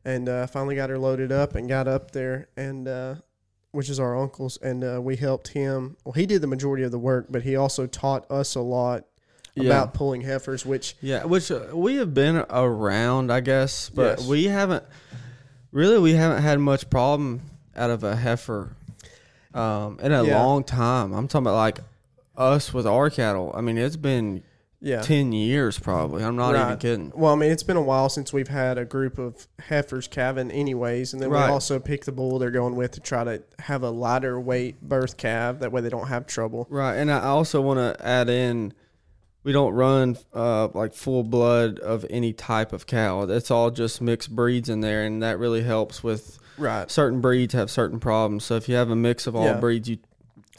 [0.04, 3.16] and uh, finally got her loaded up and got up there, and uh,
[3.72, 5.96] which is our uncle's, and uh, we helped him.
[6.04, 9.04] Well, he did the majority of the work, but he also taught us a lot
[9.56, 9.66] Yeah.
[9.66, 14.26] about pulling heifers, which Yeah, which uh, we have been around, I guess, but Yes.
[14.28, 14.82] we haven't
[15.70, 17.42] really we haven't had much problem
[17.76, 18.74] out of a heifer
[19.54, 20.42] um, in a Yeah.
[20.42, 21.12] long time.
[21.12, 21.78] I'm talking about like
[22.36, 23.52] us with our cattle.
[23.54, 24.42] I mean, it's been
[24.80, 25.02] yeah.
[25.02, 26.24] ten years probably.
[26.24, 27.12] I'm not even kidding.
[27.14, 30.50] Well, I mean, it's been a while since we've had a group of heifers calving,
[30.50, 31.46] anyways, and then Right.
[31.46, 34.82] we also pick the bull they're going with to try to have a lighter weight
[34.82, 35.60] birth calf.
[35.60, 36.66] That way, they don't have trouble.
[36.68, 38.72] Right, and I also want to add in,
[39.44, 43.22] we don't run uh, like full blood of any type of cow.
[43.22, 46.90] It's all just mixed breeds in there, and that really helps with Right.
[46.90, 48.44] certain breeds have certain problems.
[48.44, 49.60] So if you have a mix of all Yeah.
[49.60, 49.98] breeds, you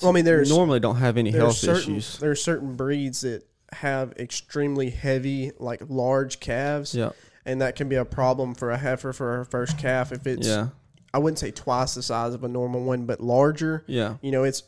[0.01, 2.21] Well, I mean, there's normally don't have any health certain issues.
[2.21, 7.11] are certain breeds that have extremely heavy, like large calves, Yeah,
[7.45, 10.47] and that can be a problem for a heifer for her first calf if it's.
[10.47, 10.67] yeah,
[11.13, 13.83] I wouldn't say twice the size of a normal one, but larger.
[13.87, 14.63] yeah, You know, it's.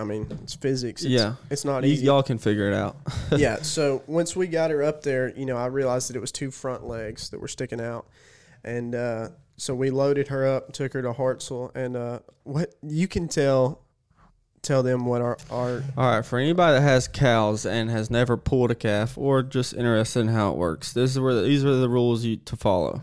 [0.00, 1.02] I mean, it's physics.
[1.02, 1.34] It's, yeah.
[1.50, 2.06] It's not easy.
[2.06, 2.96] y'all can figure it out.
[3.36, 3.56] yeah.
[3.62, 6.52] So once we got her up there, you know, I realized that it was two
[6.52, 8.06] front legs that were sticking out,
[8.62, 13.08] and uh, so we loaded her up, took her to Hartselle, and uh, what you
[13.08, 13.82] can tell,
[14.62, 18.36] tell them what our our All right, for anybody that has cows and has never
[18.36, 21.64] pulled a calf or just interested in how it works, this is where the, these
[21.64, 23.02] are the rules you to follow.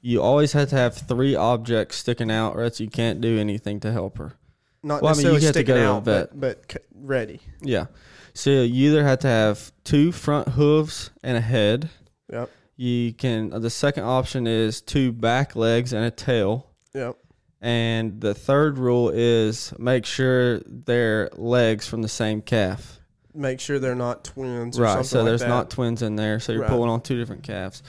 [0.00, 3.78] You always have to have three objects sticking out, or else you can't do anything
[3.80, 4.34] to help her.
[4.82, 7.40] Not Well, I mean, you necessarily sticking go to a out, but but c- ready.
[7.62, 7.86] Yeah.
[8.34, 11.90] So you either have to have two front hooves and a head.
[12.32, 12.50] Yep.
[12.76, 13.50] You can.
[13.50, 17.16] The second option is two back legs and a tail, Yep.
[17.60, 23.00] And the third rule is make sure they're legs from the same calf.
[23.34, 24.78] Make sure they're not twins.
[24.78, 25.04] Or Right.
[25.04, 25.48] So like there's that.
[25.48, 26.38] not twins in there.
[26.38, 26.70] So you're Right.
[26.70, 27.82] pulling on two different calves.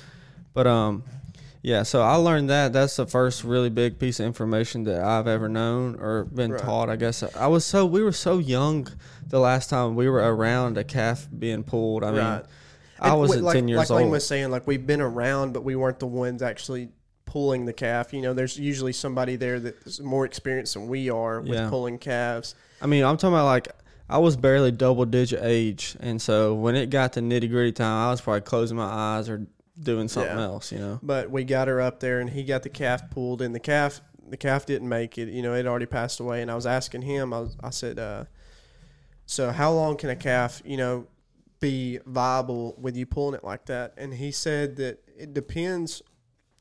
[0.56, 1.04] But um
[1.62, 2.72] yeah, so I learned that.
[2.74, 6.62] That's the first really big piece of information that I've ever known or been Right.
[6.63, 6.89] taught.
[6.89, 8.88] I guess I was so we were so young
[9.28, 12.04] the last time we were around a calf being pulled.
[12.04, 12.43] I mean, Right.
[13.02, 13.89] I And wasn't like, ten years old.
[13.91, 16.89] like Lane was saying, like we've been around, but we weren't the ones actually
[17.26, 18.12] pulling the calf.
[18.13, 21.69] You know, there's usually somebody there that's more experienced than we are with Yeah.
[21.69, 22.56] pulling calves.
[22.82, 23.67] I mean, I'm talking about like
[24.10, 28.08] I was barely double digit age, and so when it got to nitty gritty time,
[28.08, 29.45] I was probably closing my eyes or
[29.80, 30.44] doing something Yeah.
[30.44, 30.72] else.
[30.72, 31.00] You know.
[31.02, 34.02] But we got her up there, and he got the calf pulled, and the calf
[34.30, 35.30] the calf didn't make it.
[35.30, 36.42] You know, it already passed away.
[36.42, 38.26] And I was asking him, I, was, I said, uh,
[39.26, 41.08] so how long can a calf, you know,
[41.60, 43.94] be viable with you pulling it like that?
[43.98, 46.02] And he said that it depends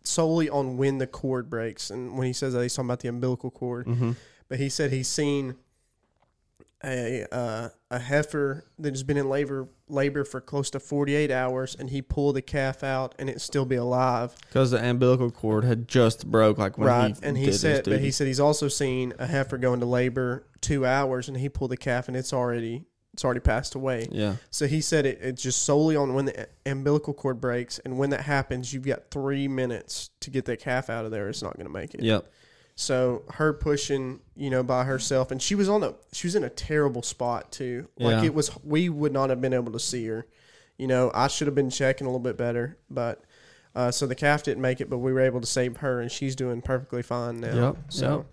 [0.03, 1.91] solely on when the cord breaks.
[1.91, 3.87] And when he says that, he's talking about the umbilical cord.
[3.87, 4.13] Mm-hmm.
[4.49, 5.57] But he said he's seen
[6.85, 11.75] a uh, a heifer that has been in labor labor for close to 48 hours,
[11.79, 14.35] and he pulled the calf out, and it still be alive.
[14.49, 18.01] Because the umbilical cord had just broke, like when right, he and he said, but
[18.01, 21.71] he said he's also seen a heifer go into labor two hours, and he pulled
[21.71, 24.07] the calf, and it's already it's already passed away.
[24.12, 27.99] yeah, So he said it, it's just solely on when the umbilical cord breaks, and
[27.99, 31.29] when that happens, you've got three minutes to get that calf out of there.
[31.29, 32.03] It's not going to make it.
[32.03, 32.31] yep,
[32.81, 36.45] So her pushing, you know, by herself, and she was on a she was in
[36.45, 37.88] a terrible spot too.
[37.99, 38.27] Like Yeah.
[38.27, 40.27] it was, we would not have been able to see her.
[40.77, 43.25] You know, I should have been checking a little bit better, but
[43.75, 46.09] uh, so the calf didn't make it, but we were able to save her, and
[46.09, 47.55] she's doing perfectly fine now.
[47.71, 48.27] Yep, So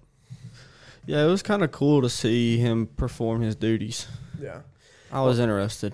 [1.08, 1.24] yeah.
[1.26, 4.06] It was kind of cool to see him perform his duties.
[4.40, 4.62] yeah,
[5.12, 5.94] I was interested.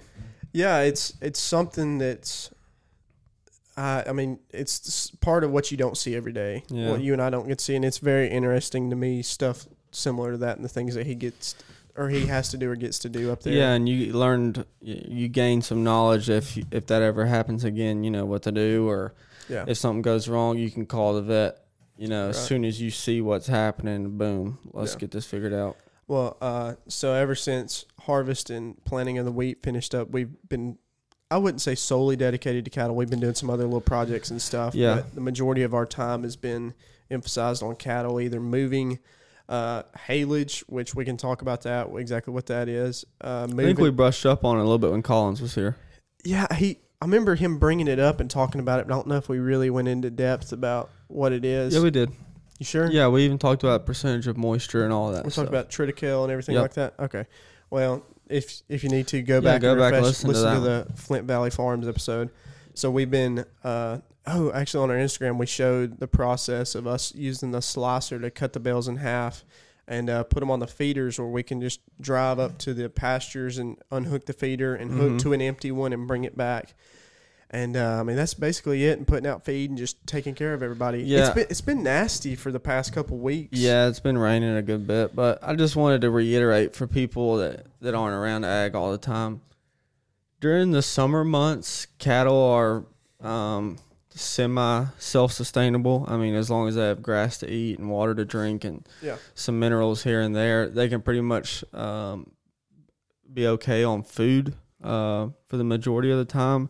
[0.52, 2.50] yeah, it's it's something that's.
[3.78, 6.64] Uh, I mean, it's part of what you don't see every day.
[6.70, 6.90] Yeah.
[6.92, 9.22] What you and I don't get to see, and it's very interesting to me.
[9.22, 11.56] Stuff similar to that, and the things that he gets
[11.98, 13.54] or he has to do or gets to do up there.
[13.54, 18.04] Yeah, and you learned, you gained some knowledge if you- if that ever happens again.
[18.04, 19.14] You know what to do, or
[19.50, 19.66] yeah.
[19.68, 21.58] if something goes wrong, you can call the vet.
[21.98, 25.00] You know, as soon as you see what's happening, boom, let's Yeah.
[25.00, 25.76] get this figured out.
[26.08, 30.78] Well, uh, so ever since harvest and planting of the wheat finished up, we've been,
[31.32, 32.96] I wouldn't say solely dedicated to cattle.
[32.96, 34.76] We've been doing some other little projects and stuff.
[34.76, 34.96] Yeah.
[34.96, 36.74] But the majority of our time has been
[37.10, 39.00] emphasized on cattle, either moving,
[39.48, 43.06] uh, haylage, which we can talk about that, exactly what that is.
[43.22, 45.78] Uh, I think we brushed up on it a little bit when Collins was here.
[46.26, 49.08] yeah, he, I remember him bringing it up and talking about it, but I don't
[49.08, 51.74] know if we really went into depth about what it is.
[51.74, 52.12] Yeah, we did.
[52.60, 52.91] you sure?
[52.91, 55.24] Yeah, we even talked about percentage of moisture and all that.
[55.26, 56.62] We talked about triticale and everything Yep.
[56.62, 56.94] like that.
[57.00, 57.26] Okay.
[57.70, 60.54] Well, if if you need to go back, go and back refresh, listen to listen
[60.56, 62.30] to, the Flint Valley Farms episode.
[62.74, 67.13] So we've been uh, oh actually on our Instagram we showed the process of us
[67.15, 69.44] using the slicer to cut the bales in half
[69.88, 72.89] and uh, put them on the feeders where we can just drive up to the
[72.89, 75.20] pastures and unhook the feeder and hook Mhm.
[75.22, 76.74] to an empty one and bring it back.
[77.54, 78.98] And uh, I mean that's basically it.
[78.98, 81.04] And putting out feed and just taking care of everybody.
[81.04, 81.26] Yeah.
[81.28, 83.60] it's been it's been nasty for the past couple weeks.
[83.60, 87.38] Yeah, it's been raining a good bit, but I just wanted to reiterate for people
[87.38, 89.42] that, that aren't around ag all the time.
[90.40, 92.86] During the summer months, cattle are
[93.20, 93.78] um,
[94.10, 96.06] semi self sustainable.
[96.08, 98.88] I mean, as long as they have grass to eat and water to drink and
[99.02, 99.18] Yeah.
[99.36, 102.32] some minerals here and there, they can pretty much um,
[103.32, 106.70] be okay on food uh, for the majority of the time.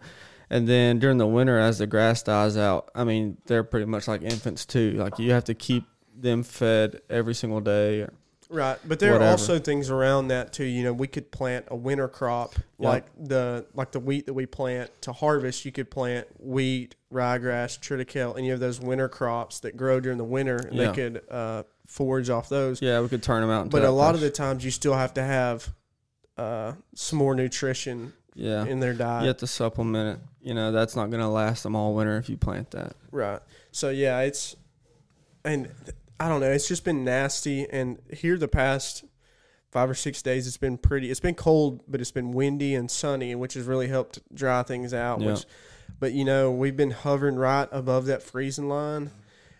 [0.51, 4.07] And then during the winter, as the grass dies out, I mean, they're pretty much
[4.09, 4.91] like infants too.
[4.91, 8.05] Like you have to keep them fed every single day.
[8.49, 9.29] Right, but there Whatever.
[9.29, 10.65] are also things around that too.
[10.65, 14.45] You know, we could plant a winter crop like the like the wheat that we
[14.45, 15.63] plant to harvest.
[15.63, 20.25] You could plant wheat, ryegrass, triticale, any of those winter crops that grow during the
[20.25, 20.87] winter, and Yeah.
[20.87, 22.81] they could uh, forage off those.
[22.81, 23.69] Yeah, we could turn them out.
[23.69, 25.73] But a lot of the times, you still have to have
[26.37, 29.23] uh, some more nutrition yeah, in their diet.
[29.23, 30.47] you have to supplement it.
[30.47, 32.95] You know, that's not going to last them all winter if you plant that.
[33.11, 33.39] Right.
[33.71, 34.55] So yeah, it's
[35.43, 36.51] and th- I don't know.
[36.51, 39.03] It's just been nasty, and here the past
[39.71, 41.09] five or six days, it's been pretty.
[41.09, 44.93] It's been cold, but it's been windy and sunny, which has really helped dry things
[44.93, 45.21] out.
[45.21, 45.31] Yeah.
[45.33, 45.45] Which,
[45.99, 49.11] but you know, we've been hovering right above that freezing line,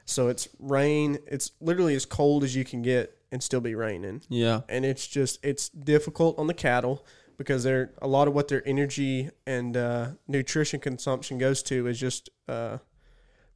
[0.06, 1.20] so it's rain.
[1.28, 5.08] It's literally as cold as you can get and still be raining, Yeah, and it's
[5.08, 7.06] just it's difficult on the cattle
[7.38, 12.00] because they're a lot of what their energy and uh, nutrition consumption goes to is
[12.00, 12.78] just uh,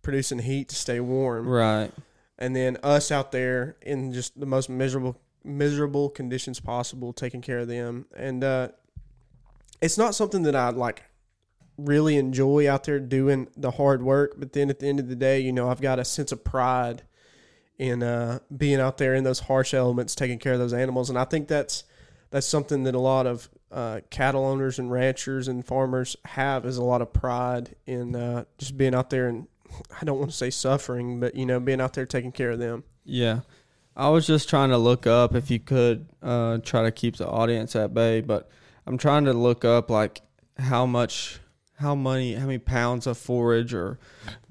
[0.02, 1.92] producing heat to stay warm right.
[2.38, 7.60] and then us out there in just the most miserable miserable conditions possible taking care
[7.60, 8.68] of them and uh
[9.80, 11.04] it's not something that i like
[11.78, 15.16] really enjoy out there doing the hard work but then at the end of the
[15.16, 17.04] day you know i've got a sense of pride
[17.78, 21.10] in uh, being out there in those harsh elements, taking care of those animals.
[21.10, 21.84] And I think that's
[22.32, 26.78] that's something that a lot of uh, cattle owners and ranchers and farmers have is
[26.78, 29.48] a lot of pride in uh, just being out there and
[30.02, 32.60] I don't want to say suffering, but you know, being out there taking care of
[32.60, 32.86] them.
[33.04, 33.42] Yeah.
[33.98, 37.28] I was just trying to look up if you could uh, try to keep the
[37.28, 38.50] audience at bay, but
[38.88, 40.22] I'm trying to look up like
[40.58, 41.40] how much,
[41.78, 44.00] how many, how many pounds of forage or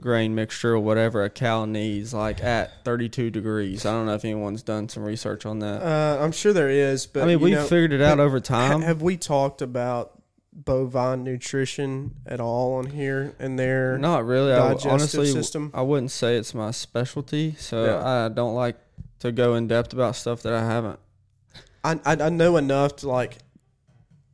[0.00, 3.86] grain mixture or whatever a cow needs, like at 32 degrees.
[3.86, 5.82] I don't know if anyone's done some research on that.
[5.82, 8.82] Uh, I'm sure there is, but I mean, we know, figured it out over time.
[8.82, 10.20] have we talked about
[10.54, 14.52] bovine nutrition at all on here and there Not really.
[14.52, 15.70] I honestly, system?
[15.74, 18.06] I wouldn't say it's my specialty, so Yeah.
[18.06, 18.76] I don't like
[19.20, 21.00] to go in depth about stuff that I haven't.
[21.82, 23.38] I, I I know enough to like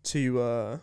[0.04, 0.78] to uh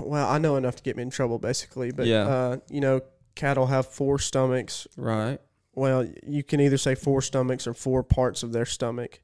[0.00, 2.22] well I know enough to get me in trouble basically but Yeah.
[2.26, 3.00] uh you know
[3.34, 5.38] cattle have four stomachs Right.
[5.74, 9.20] well you can either say four stomachs or four parts of their stomach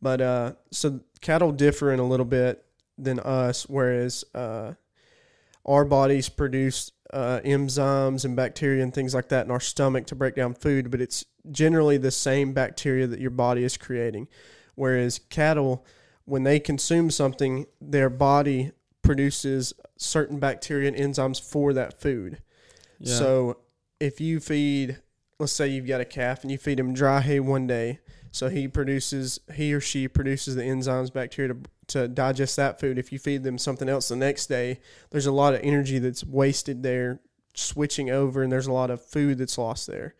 [0.00, 2.64] but uh so cattle differ in a little bit
[2.98, 4.72] than us whereas uh
[5.64, 10.14] our bodies produce uh, enzymes and bacteria and things like that in our stomach to
[10.16, 14.26] break down food, but it's generally the same bacteria that your body is creating.
[14.74, 15.84] Whereas cattle,
[16.24, 18.72] when they consume something, their body
[19.02, 22.38] produces certain bacteria and enzymes for that food.
[22.98, 23.14] Yeah.
[23.16, 23.56] So
[24.00, 24.98] if you feed,
[25.38, 27.98] let's say you've got a calf and you feed him dry hay one day,
[28.30, 32.96] so he produces, he or she produces the enzymes, bacteria to, to digest that food.
[32.98, 34.80] If you feed them something else the next day,
[35.10, 37.20] there's a lot of energy that's wasted there
[37.54, 40.14] switching over, and there's a lot of food that's lost there.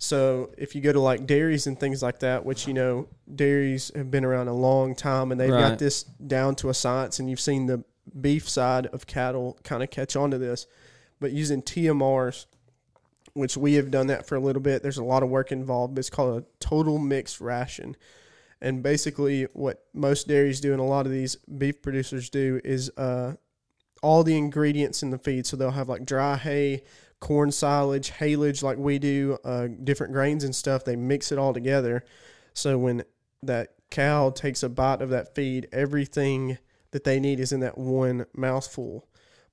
[0.00, 3.90] So if you go to like dairies and things like that, which you know dairies
[3.96, 5.70] have been around a long time and they've Right.
[5.70, 7.82] got this down to a science, and you've seen the
[8.20, 10.66] beef side of cattle kind of catch on to this,
[11.20, 12.46] but using TMRs,
[13.34, 14.82] which we have done that for a little bit.
[14.82, 17.96] There's a lot of work involved, but it's called a total mixed ration.
[18.60, 22.90] And basically, what most dairies do and a lot of these beef producers do is
[22.96, 23.34] uh,
[24.02, 25.46] all the ingredients in the feed.
[25.46, 26.82] So they'll have like dry hay,
[27.20, 30.84] corn silage, haylage, like we do, uh, different grains and stuff.
[30.84, 32.04] They mix it all together.
[32.54, 33.04] So when
[33.42, 36.58] that cow takes a bite of that feed, everything
[36.92, 39.06] that they need is in that one mouthful.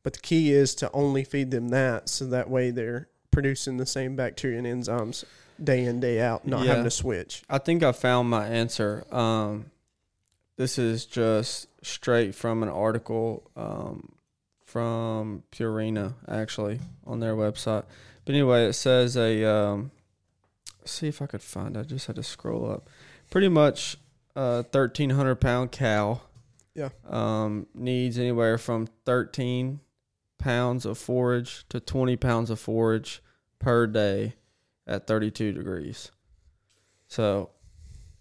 [0.04, 3.86] But the key is to only feed them that, so that way they're producing the
[3.86, 5.24] same bacteria and enzymes
[5.62, 6.70] day in day out, not Yeah.
[6.72, 7.44] having to switch.
[7.50, 9.04] I think I found my answer.
[9.14, 9.72] Um,
[10.58, 14.14] this is just straight from an article um,
[14.64, 17.84] from Purina, actually, on their website.
[18.26, 19.44] But anyway, it says a.
[19.44, 19.92] Um,
[20.86, 21.76] see if I could find.
[21.76, 21.80] it.
[21.80, 22.90] I just had to scroll up.
[23.30, 23.98] Pretty much,
[24.36, 26.22] a thirteen hundred pound cow.
[26.76, 26.90] Yeah.
[27.10, 29.80] Um, needs anywhere from thirteen
[30.38, 33.24] pounds of forage to twenty pounds of forage
[33.60, 34.34] per day
[34.86, 36.12] at 32 degrees.
[37.08, 37.50] So,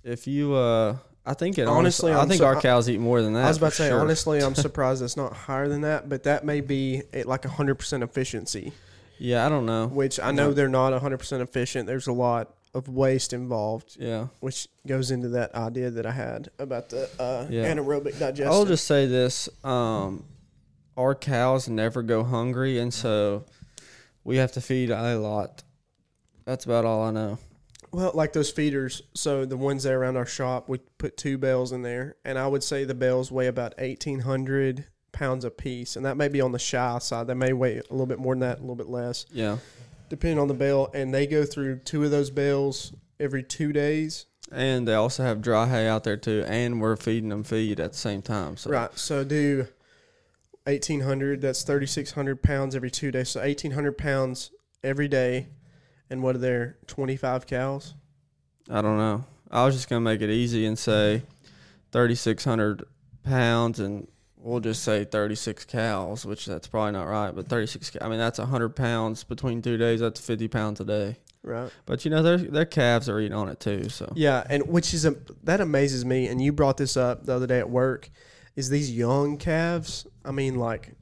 [0.03, 0.97] if you, uh,
[1.27, 3.45] I think it Honestly, honestly, I think so- our cows eat more than that.
[3.45, 4.01] I was about to say, sure.
[4.01, 8.03] honestly, I'm surprised it's not higher than that, but that may be at like 100%
[8.03, 8.73] efficiency,
[9.19, 9.89] Yeah, I don't know.
[9.89, 11.87] which I know they're not 100% efficient.
[11.87, 16.51] There's a lot of waste involved, Yeah, which goes into that idea that I had
[16.59, 17.73] about the uh, Yeah.
[17.73, 18.49] anaerobic digestion.
[18.49, 20.25] I'll just say this: um,
[20.97, 23.45] our cows never go hungry, and so
[24.25, 25.63] we have to feed a lot.
[26.45, 27.39] That's about all I know.
[27.93, 31.71] Well, like those feeders, so the ones there around our shop, we put two bales
[31.71, 35.95] in there, and I would say the bales weigh about eighteen hundred pounds a piece,
[35.95, 37.29] and that may be on the shy side.
[37.29, 39.59] They may weigh a little bit more than that, a little bit less, Yeah,
[40.09, 40.91] depending on the bale.
[40.95, 44.27] And they go through two of those bales every two days.
[44.53, 47.93] and they also have dry hay out there too, and we're feeding them feed at
[47.93, 48.57] the same time.
[48.57, 48.91] So Right.
[48.99, 49.67] So do
[50.67, 51.41] eighteen hundred.
[51.41, 53.31] That's thirty six hundred pounds every two days.
[53.31, 54.51] So eighteen hundred pounds
[54.83, 55.49] every day.
[56.11, 56.77] And what are there?
[56.87, 57.95] Twenty five cows.
[58.71, 59.25] I don't know.
[59.51, 61.23] I was just gonna make it easy and say
[61.91, 62.85] thirty six hundred
[63.23, 64.07] pounds, and
[64.45, 67.91] we'll just say thirty six cows, which that's probably not right, but thirty six.
[68.01, 70.01] I mean, that's hundred pounds between two days.
[70.01, 71.17] That's fifty pounds a day.
[71.43, 71.71] Right.
[71.87, 73.89] But you know, their their calves are eating on it too.
[73.89, 76.29] So Yeah, and which is a that amazes me.
[76.29, 78.11] And you brought this up the other day at work.
[78.57, 80.07] Is these young calves?
[80.25, 80.93] I mean, like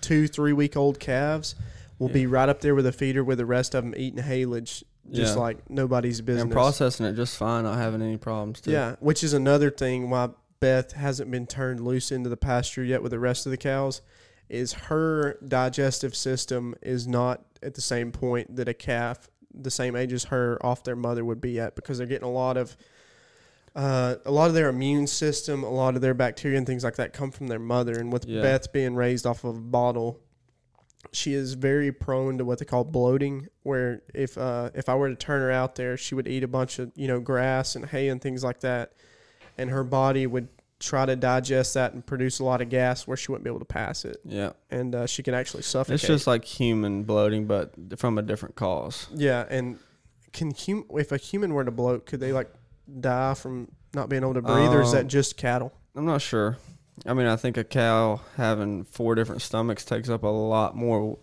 [0.00, 1.54] two, three week old calves
[1.98, 4.82] will be right up there with a feeder with the rest of them eating haylage,
[5.10, 5.40] just Yeah.
[5.42, 6.44] like nobody's business.
[6.44, 8.62] and processing it just fine, not having any problems.
[8.62, 8.70] Too.
[8.70, 10.30] Yeah, which is another thing why
[10.60, 14.02] Beth hasn't been turned loose into the pasture yet with the rest of the cows.
[14.48, 19.96] Is her digestive system is not at the same point that a calf the same
[19.96, 22.76] age as her off their mother would be at because they're getting a lot of
[23.74, 26.96] uh, a lot of their immune system, a lot of their bacteria and things like
[26.96, 27.92] that come from their mother.
[27.98, 28.42] And with Yeah.
[28.42, 30.18] Beth being raised off of a bottle,
[31.12, 33.46] she is very prone to what they call bloating.
[33.62, 36.48] Where if uh, if I were to turn her out there, she would eat a
[36.48, 38.92] bunch of you know grass and hay and things like that,
[39.60, 40.48] and her body would
[40.78, 43.58] try to digest that and produce a lot of gas where she wouldn't be able
[43.58, 44.52] to pass it, Yeah.
[44.70, 45.96] and uh, she can actually suffocate.
[46.00, 49.06] It's just like human bloating, but from a different cause.
[49.14, 49.78] yeah, and
[50.32, 52.50] can hum- if a human were to bloat, could they like
[53.00, 55.72] die from not being able to breathe, or is that Um, just cattle?
[55.94, 56.56] I'm not sure.
[57.04, 61.18] I mean, I think a cow having four different stomachs takes up a lot more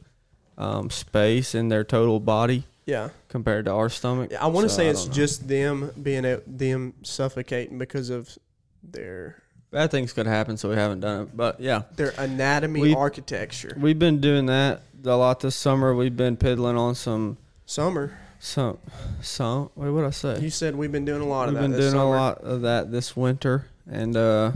[0.58, 3.10] um, space in their total body Yeah.
[3.30, 4.32] compared to our stomach.
[4.32, 8.36] Yeah, I want to So, say it's just them being a, them suffocating because of
[8.82, 11.38] their bad things could happen, so we haven't done it.
[11.38, 13.78] But yeah, their anatomy We- architecture.
[13.80, 15.94] we've been doing that a lot this summer.
[15.94, 18.78] We've been piddling on some Summer, some
[19.22, 19.70] some.
[19.76, 20.40] Wait, what I say?
[20.40, 21.62] you said we've been doing a lot We've of that.
[21.64, 22.06] been this doing summer.
[22.16, 24.52] a lot of that this winter, and uh,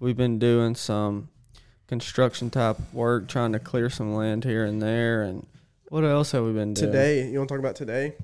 [0.00, 1.28] we've been doing some
[1.86, 5.20] construction type work, trying to clear some land here and there.
[5.22, 5.46] And
[5.90, 7.28] what else have we been doing today.
[7.28, 8.14] You want to talk about today?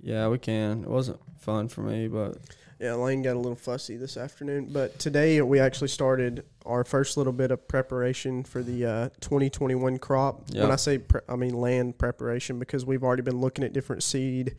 [0.00, 0.82] Yeah, we can.
[0.82, 2.38] It wasn't fun for me, but
[2.80, 7.16] Yeah, Lane got a little fussy this afternoon, but today we actually started our first
[7.18, 10.44] little bit of preparation for the uh, 2021 crop.
[10.48, 10.62] Yeah.
[10.62, 14.02] When I say, pre- I mean land preparation because we've already been looking at different
[14.02, 14.56] seed.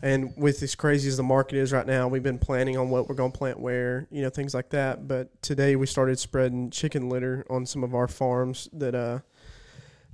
[0.00, 3.08] And with as crazy as the market is right now, we've been planning on what
[3.08, 5.06] we're going to plant where, you know, things like that.
[5.06, 9.18] But today we started spreading chicken litter on some of our farms that uh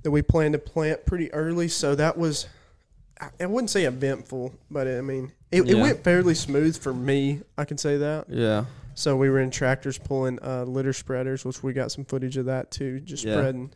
[0.03, 1.67] that we plan to plant pretty early.
[1.67, 2.47] So that was,
[3.39, 7.41] I wouldn't say eventful, but I mean, it, it went fairly smooth for me.
[7.57, 8.25] I can say that.
[8.29, 12.37] yeah, So we were in tractors pulling uh, litter spreaders, which we got some footage
[12.37, 13.33] of that too, just Yeah.
[13.33, 13.71] spreading.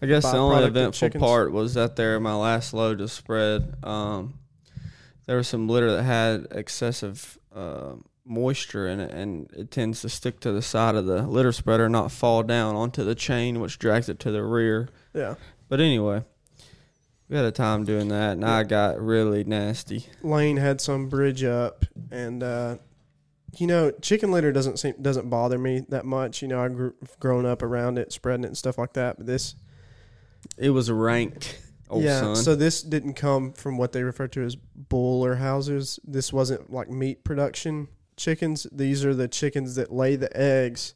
[0.00, 3.74] I guess the only eventful part was that there my last load to spread.
[3.84, 4.34] Um,
[5.26, 7.92] there was some litter that had excessive uh,
[8.24, 11.84] moisture in it, and it tends to stick to the side of the litter spreader,
[11.84, 14.88] and not fall down onto the chain, which drags it to the rear.
[15.14, 15.34] Yeah.
[15.68, 16.24] But anyway,
[17.28, 20.06] we had a time doing that, and I got really nasty.
[20.22, 22.76] Lane had some bridge up, and uh,
[23.58, 26.42] you know, chicken litter doesn't seem doesn't bother me that much.
[26.42, 29.16] You know, I grew grown up around it, spreading it and stuff like that.
[29.16, 29.56] But this,
[30.56, 31.58] It was rank,
[31.90, 32.20] old yeah.
[32.20, 32.36] son.
[32.36, 35.98] So this didn't come from what they refer to as broiler houses.
[36.04, 38.66] This wasn't like meat production chickens.
[38.72, 40.94] These are the chickens that lay the eggs,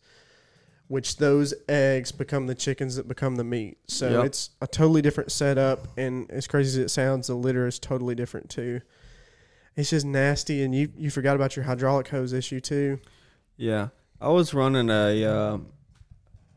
[0.90, 3.78] which those eggs become the chickens that become the meat.
[3.86, 4.24] So Yep.
[4.26, 5.86] it's a totally different setup.
[5.96, 8.80] And as crazy as it sounds, the litter is totally different too.
[9.76, 12.98] It's just nasty, and you you forgot about your hydraulic hose issue too.
[13.56, 13.88] Yeah,
[14.20, 15.24] I was running a.
[15.24, 15.58] Uh,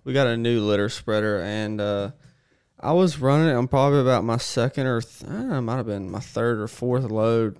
[0.03, 2.11] we got a new litter spreader, and uh,
[2.79, 5.61] I was running it on probably about my second or th- I don't know, it
[5.61, 7.57] might have been my third or fourth load.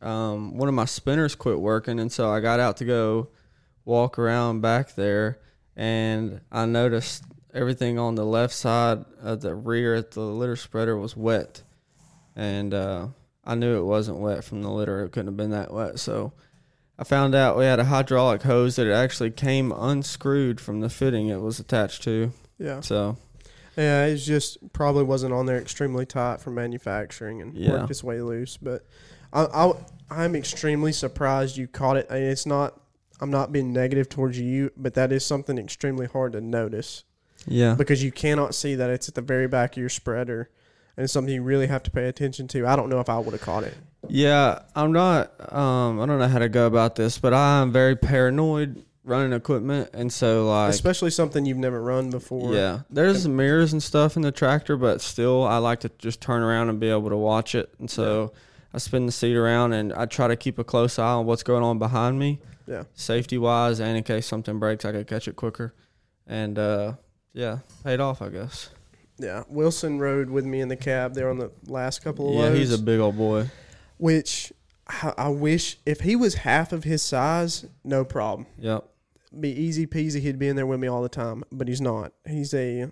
[0.00, 3.28] Um, one of my spinners quit working, and so I got out to go
[3.84, 5.38] walk around back there,
[5.76, 10.96] and I noticed everything on the left side of the rear at the litter spreader
[10.96, 11.62] was wet,
[12.36, 13.08] and uh,
[13.44, 15.04] I knew it wasn't wet from the litter.
[15.04, 16.32] It couldn't have been that wet, so.
[16.96, 21.26] I found out we had a hydraulic hose that actually came unscrewed from the fitting
[21.26, 22.30] it was attached to.
[22.56, 23.16] Yeah, So
[23.76, 24.04] yeah.
[24.06, 27.72] it just probably wasn't on there extremely tight from manufacturing and Yeah.
[27.72, 28.56] worked its way loose.
[28.58, 28.86] But
[29.32, 29.72] I, I
[30.08, 32.06] I'm extremely surprised you caught it.
[32.08, 32.80] I mean, it's not.
[33.20, 37.04] I'm not being negative towards you, but that is something extremely hard to notice
[37.46, 40.50] yeah, because you cannot see that it's at the very back of your spreader,
[40.96, 42.66] and it's something you really have to pay attention to.
[42.66, 43.76] I don't know if I would have caught it.
[44.08, 44.60] yeah.
[44.74, 45.32] I'm not.
[45.52, 49.90] Um, I don't know how to go about this, but I'm very paranoid running equipment,
[49.92, 52.54] and so like, Especially something you've never run before.
[52.54, 56.42] yeah, there's mirrors and stuff in the tractor, but still, I like to just turn
[56.42, 58.32] around and be able to watch it, and so.
[58.72, 61.44] I spin the seat around and I try to keep a close eye on what's
[61.44, 62.40] going on behind me.
[62.66, 62.84] Yeah.
[62.94, 65.74] safety wise and in case something breaks I could catch it quicker.
[66.26, 66.94] And uh
[67.32, 68.70] yeah, paid off I guess.
[69.18, 69.44] Yeah.
[69.48, 72.58] Wilson rode with me in the cab there on the last couple of Yeah, loads.
[72.58, 73.50] he's a big old boy.
[73.98, 74.52] which
[74.88, 78.46] I, I wish if he was half of his size, no problem.
[78.58, 78.84] Yep.
[79.40, 80.20] Be easy peasy.
[80.20, 82.12] He'd be in there with me all the time, but he's not.
[82.26, 82.90] He's a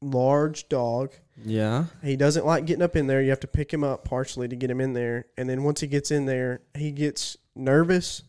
[0.00, 1.12] large dog.
[1.44, 1.86] Yeah.
[2.02, 3.22] He doesn't like getting up in there.
[3.22, 5.80] You have to pick him up partially to get him in there, and then once
[5.80, 8.22] he gets in there, he gets nervous,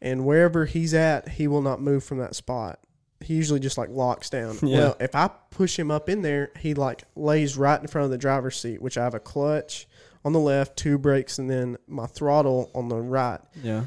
[0.00, 2.80] and wherever he's at, he will not move from that spot.
[3.20, 4.58] He usually just like locks down.
[4.62, 4.78] Yeah.
[4.78, 8.10] Well, if I push him up in there, he like lays right in front of
[8.10, 9.88] the driver's seat, which I have a clutch
[10.24, 13.40] on the left, two brakes, and then my throttle on the right.
[13.62, 13.84] Yeah.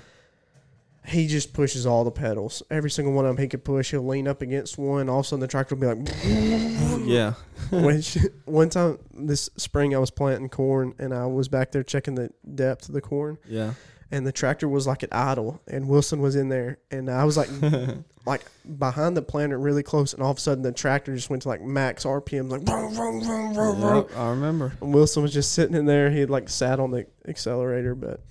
[1.07, 2.61] He just pushes all the pedals.
[2.69, 3.89] Every single one of them he could push.
[3.89, 5.09] He'll lean up against one.
[5.09, 6.15] All of a sudden, the tractor will be like,
[7.07, 7.33] Yeah.
[7.71, 12.15] which one time this spring I was planting corn and I was back there checking
[12.15, 13.73] the depth of the corn Yeah.
[14.11, 17.37] And the tractor was like at idle, and Wilson was in there, and I was
[17.37, 17.49] like,
[18.25, 18.43] like
[18.77, 21.47] behind the planter, really close, and all of a sudden the tractor just went to
[21.47, 24.07] like max RPM, like vroom, vroom, vroom, vroom, vroom.
[24.15, 24.73] I remember.
[24.81, 26.11] And Wilson was just sitting in there.
[26.11, 28.21] He had like sat on the accelerator, but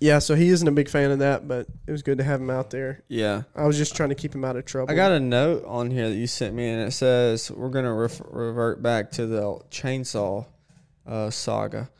[0.00, 2.40] yeah, so he isn't a big fan of that, but it was good to have
[2.40, 3.02] him out there.
[3.08, 3.42] Yeah.
[3.54, 4.90] I was just trying to keep him out of trouble.
[4.90, 7.94] I got a note on here that you sent me, and it says we're gonna
[7.94, 10.46] ref- revert back to the chainsaw
[11.06, 11.90] uh, saga.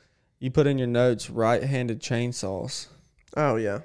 [0.41, 2.87] You put in your notes right-handed chainsaws.
[3.37, 3.81] Oh yeah.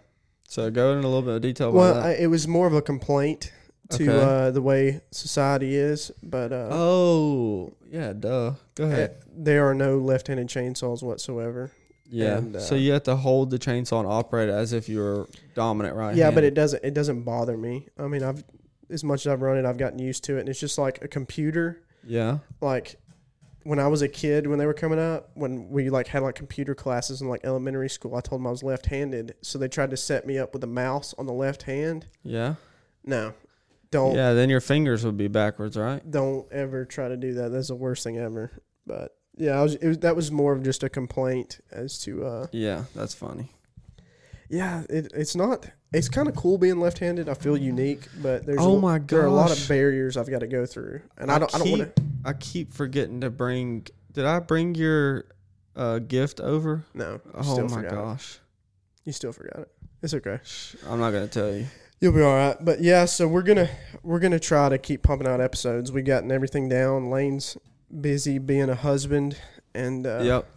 [0.48, 2.06] So go in a little bit of detail about Well, that.
[2.06, 3.52] I, it was more of a complaint
[3.90, 4.48] to Okay.
[4.48, 8.54] uh, the way society is, but uh, oh, yeah, duh.
[8.76, 9.16] Go eh, ahead.
[9.36, 11.72] there are no left-handed chainsaws whatsoever.
[12.10, 12.38] Yeah.
[12.38, 15.28] and, uh, so you have to hold the chainsaw and operate it as if you're
[15.56, 16.16] dominant right.
[16.16, 16.84] Yeah, but it doesn't.
[16.86, 17.88] It doesn't bother me.
[18.00, 18.44] I mean, I've
[18.90, 21.04] as much as I've run it, I've gotten used to it, and it's just like
[21.04, 21.82] a computer.
[22.06, 22.40] Yeah.
[22.62, 22.96] Like
[23.66, 26.36] when I was a kid, when they were coming up, when we like had like
[26.36, 29.90] computer classes in like elementary school, I told them I was left-handed, so they tried
[29.90, 32.06] to set me up with a mouse on the left hand.
[32.24, 32.56] Yeah.
[33.04, 33.34] No,
[33.92, 34.34] don't Yeah.
[34.34, 36.00] Then your fingers would be backwards, right?
[36.10, 37.50] don't ever try to do that.
[37.52, 38.52] That's the worst thing ever.
[38.86, 42.24] But yeah, I was, it was that was more of just a complaint as to
[42.26, 42.84] uh Yeah.
[42.96, 43.50] That's funny.
[44.50, 45.68] yeah, it, it's not.
[45.92, 47.30] It's kind of cool being left-handed.
[47.30, 50.30] I feel unique, but there's Oh a, my there are a lot of barriers I've
[50.30, 51.56] got to go through, and I, I don't.
[51.56, 52.04] I don't want to.
[52.26, 53.86] I keep forgetting to bring.
[54.12, 55.26] Did I bring your
[55.76, 56.84] uh, gift over?
[56.94, 57.96] No, Oh my forgot it.
[57.96, 58.40] gosh.
[59.04, 59.72] You still forgot it.
[60.02, 60.40] It's okay.
[60.90, 61.68] I'm not gonna tell you.
[62.02, 62.58] You'll be all right.
[62.60, 63.70] But yeah, so we're gonna
[64.04, 65.92] we're gonna try to keep pumping out episodes.
[65.92, 67.10] We've gotten everything down.
[67.10, 67.58] Lane's
[68.02, 69.38] busy being a husband
[69.74, 70.48] and uh, yep.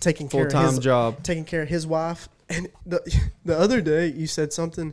[0.00, 1.22] taking Full care of time job.
[1.22, 2.28] taking care of his wife.
[2.48, 3.00] And the
[3.44, 4.92] the other day you said something,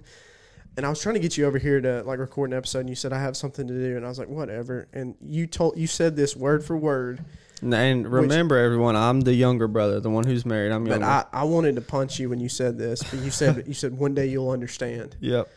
[0.78, 2.80] and I was trying to get you over here to like record an episode.
[2.80, 4.88] And you said I have something to do, and I was like, whatever.
[4.94, 7.26] And you told you said this word for word,
[7.62, 10.72] And- remember, everyone, I'm the younger brother, the one who's married.
[10.72, 11.06] I'm younger.
[11.06, 11.28] but.
[11.34, 13.04] I, I wanted to punch you when you said this.
[13.04, 15.16] But you said you said one day you'll understand.
[15.20, 15.50] yep.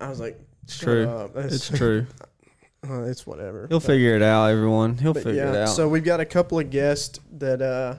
[0.00, 1.30] I was like, It's true.
[1.34, 2.06] It's true.
[2.88, 3.66] uh, it's whatever.
[3.68, 4.46] He'll But- figure it out.
[4.50, 4.96] Everyone.
[4.96, 5.68] He'll figure it yeah, out.
[5.70, 7.96] so we've got a couple of guests that uh,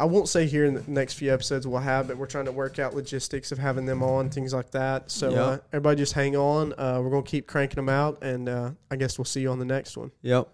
[0.00, 2.52] I- won't say here in the next few episodes we'll have, but we're trying to
[2.52, 5.10] work out logistics of having them on, things like that.
[5.10, 5.42] So Yeah.
[5.44, 6.72] uh, everybody just hang on.
[6.78, 9.58] Uh, we're gonna keep cranking them out, and uh, I guess we'll see you on
[9.58, 10.10] the next one.
[10.22, 10.48] Yep.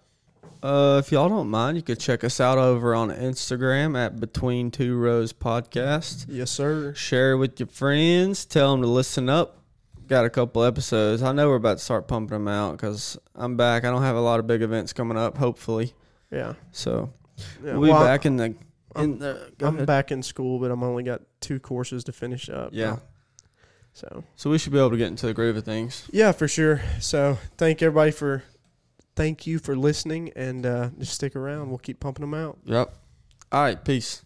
[0.61, 4.71] Uh, if y'all don't mind, you could check us out over on Instagram at Between
[4.71, 6.25] Two Rows Podcast.
[6.29, 6.93] Yes, sir.
[6.93, 8.45] Share it with your friends.
[8.45, 9.57] Tell them to listen up.
[10.07, 11.21] Got a couple episodes.
[11.23, 13.83] I know we're about to start pumping them out because I'm back.
[13.85, 15.37] I don't have a lot of big events coming up.
[15.37, 15.93] Hopefully,
[16.31, 16.53] Yeah.
[16.71, 17.09] so
[17.63, 17.73] yeah.
[17.73, 18.53] we'll be Well, back in the.
[19.01, 19.87] I'm- the go I'm ahead.
[19.87, 22.69] back in school, but I'm only got two courses to finish up.
[22.73, 22.97] Yeah.
[23.93, 26.07] So So we should be able to get into the groove of things.
[26.11, 26.81] yeah, for sure.
[26.99, 28.43] So thank everybody for
[29.15, 31.69] thank you for listening, and uh, just stick around.
[31.69, 32.57] We'll keep pumping them out.
[32.65, 32.93] Yep.
[33.51, 33.83] All right.
[33.85, 34.23] Peace.